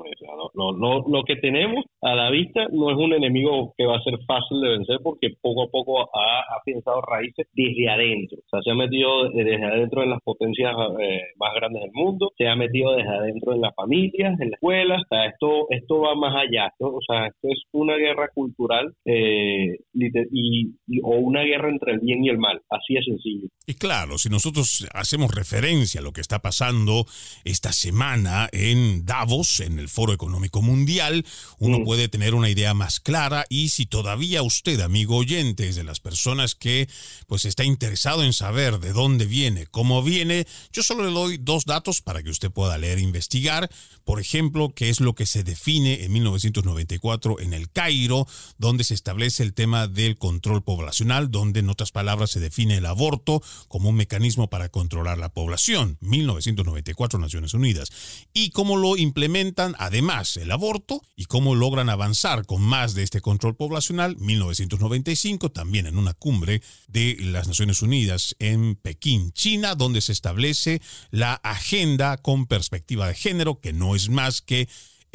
No, 0.56 0.72
no, 0.72 1.04
lo 1.08 1.24
que 1.24 1.36
tenemos 1.36 1.84
a 2.02 2.16
la 2.16 2.30
vista 2.30 2.68
no 2.72 2.90
es 2.92 2.98
un 2.98 3.14
enemigo 3.14 3.74
que 3.78 3.86
va 3.86 3.98
a 3.98 4.04
ser 4.04 4.18
fácil 4.26 4.62
de 4.62 4.70
vencer 4.70 5.00
porque 5.04 5.30
poco 5.42 5.64
a 5.64 5.68
poco 5.70 6.02
ha, 6.02 6.40
ha 6.40 6.62
pensado 6.64 7.02
raíces 7.02 7.48
desde 7.54 7.90
adentro. 7.90 8.38
O 8.38 8.50
sea, 8.50 8.62
se 8.62 8.72
ha 8.72 8.76
metido 8.76 9.30
desde 9.32 9.64
adentro 9.64 10.04
en 10.04 10.12
las 10.12 10.22
potencias 10.24 10.74
eh, 11.00 11.22
más 11.38 11.54
grandes 11.56 11.84
del 11.84 11.92
mundo, 11.94 12.32
se 12.38 12.48
ha 12.48 12.56
metido 12.56 12.96
desde 12.96 13.10
adentro 13.10 13.54
en 13.54 13.62
las 13.62 13.76
familias, 13.76 14.40
en 14.40 14.52
las 14.52 14.58
escuelas. 14.58 15.02
O 15.04 15.08
sea, 15.10 15.26
esto, 15.26 15.68
esto 15.70 16.02
va 16.02 16.16
más 16.16 16.36
allá. 16.36 16.72
O 16.80 17.00
sea, 17.06 17.28
esto 17.28 17.48
es 17.50 17.62
una 17.72 17.96
guerra 17.98 18.25
cultural 18.34 18.94
eh, 19.06 19.78
y, 19.94 20.72
o 21.04 21.18
una 21.18 21.42
guerra 21.44 21.70
entre 21.70 21.94
el 21.94 22.00
bien 22.00 22.24
y 22.24 22.30
el 22.30 22.38
mal. 22.38 22.62
Así 22.70 22.96
es 22.98 23.06
sencillo. 23.06 23.48
Y 23.68 23.74
claro, 23.76 24.18
si 24.18 24.30
nosotros 24.30 24.88
hacemos 24.94 25.34
referencia 25.34 26.00
a 26.00 26.04
lo 26.04 26.14
que 26.14 26.22
está 26.22 26.40
pasando 26.40 27.06
esta 27.44 27.74
semana 27.74 28.48
en 28.52 29.06
Davos, 29.06 29.60
en 29.60 29.80
el 29.80 29.90
Foro 29.90 30.14
Económico 30.14 30.62
Mundial, 30.62 31.26
uno 31.60 31.80
mm. 31.80 31.84
puede 31.84 32.08
tener 32.08 32.36
una 32.36 32.50
idea 32.50 32.74
más 32.74 33.00
clara 33.00 33.46
y 33.50 33.70
si 33.70 33.86
todavía 33.86 34.44
usted, 34.44 34.80
amigo 34.82 35.18
oyente, 35.18 35.68
es 35.68 35.76
de 35.76 35.84
las 35.84 36.00
personas 36.00 36.56
que 36.56 36.88
pues 37.28 37.46
está 37.46 37.64
interesado 37.64 38.24
en 38.24 38.34
saber 38.34 38.80
de 38.80 38.94
dónde 38.94 39.26
viene, 39.26 39.66
cómo 39.68 40.04
viene, 40.04 40.46
yo 40.72 40.84
solo 40.84 41.06
le 41.06 41.12
doy 41.12 41.38
dos 41.38 41.66
datos 41.66 42.02
para 42.02 42.22
que 42.24 42.30
usted 42.30 42.52
pueda 42.52 42.78
leer 42.78 43.00
e 43.00 43.02
investigar. 43.02 43.70
Por 44.04 44.20
ejemplo, 44.20 44.74
qué 44.76 44.90
es 44.90 45.00
lo 45.00 45.14
que 45.14 45.26
se 45.26 45.44
define 45.44 46.04
en 46.04 46.14
1994 46.14 47.40
en 47.40 47.54
el 47.54 47.70
Cairo, 47.72 48.15
donde 48.58 48.84
se 48.84 48.94
establece 48.94 49.44
el 49.44 49.54
tema 49.54 49.88
del 49.88 50.18
control 50.18 50.64
poblacional, 50.64 51.30
donde 51.32 51.60
en 51.60 51.70
otras 51.70 51.92
palabras 51.92 52.32
se 52.32 52.40
define 52.40 52.78
el 52.78 52.86
aborto 52.86 53.42
como 53.68 53.90
un 53.90 53.96
mecanismo 53.96 54.50
para 54.50 54.70
controlar 54.70 55.18
la 55.18 55.30
población, 55.30 55.98
1994 56.02 57.20
Naciones 57.20 57.54
Unidas, 57.54 57.90
y 58.34 58.52
cómo 58.52 58.78
lo 58.78 58.98
implementan 58.98 59.76
además 59.78 60.38
el 60.38 60.52
aborto 60.52 61.02
y 61.16 61.26
cómo 61.26 61.56
logran 61.56 61.90
avanzar 61.90 62.46
con 62.46 62.62
más 62.62 62.94
de 62.94 63.04
este 63.04 63.22
control 63.22 63.56
poblacional, 63.56 64.16
1995 64.18 65.52
también 65.52 65.88
en 65.88 65.98
una 65.98 66.14
cumbre 66.14 66.62
de 66.88 67.18
las 67.22 67.48
Naciones 67.48 67.82
Unidas 67.82 68.36
en 68.40 68.76
Pekín, 68.76 69.32
China, 69.32 69.76
donde 69.76 70.02
se 70.02 70.12
establece 70.12 70.82
la 71.12 71.34
agenda 71.36 72.18
con 72.18 72.46
perspectiva 72.46 73.08
de 73.08 73.16
género, 73.16 73.60
que 73.60 73.74
no 73.74 73.96
es 73.96 74.10
más 74.10 74.42
que 74.42 74.68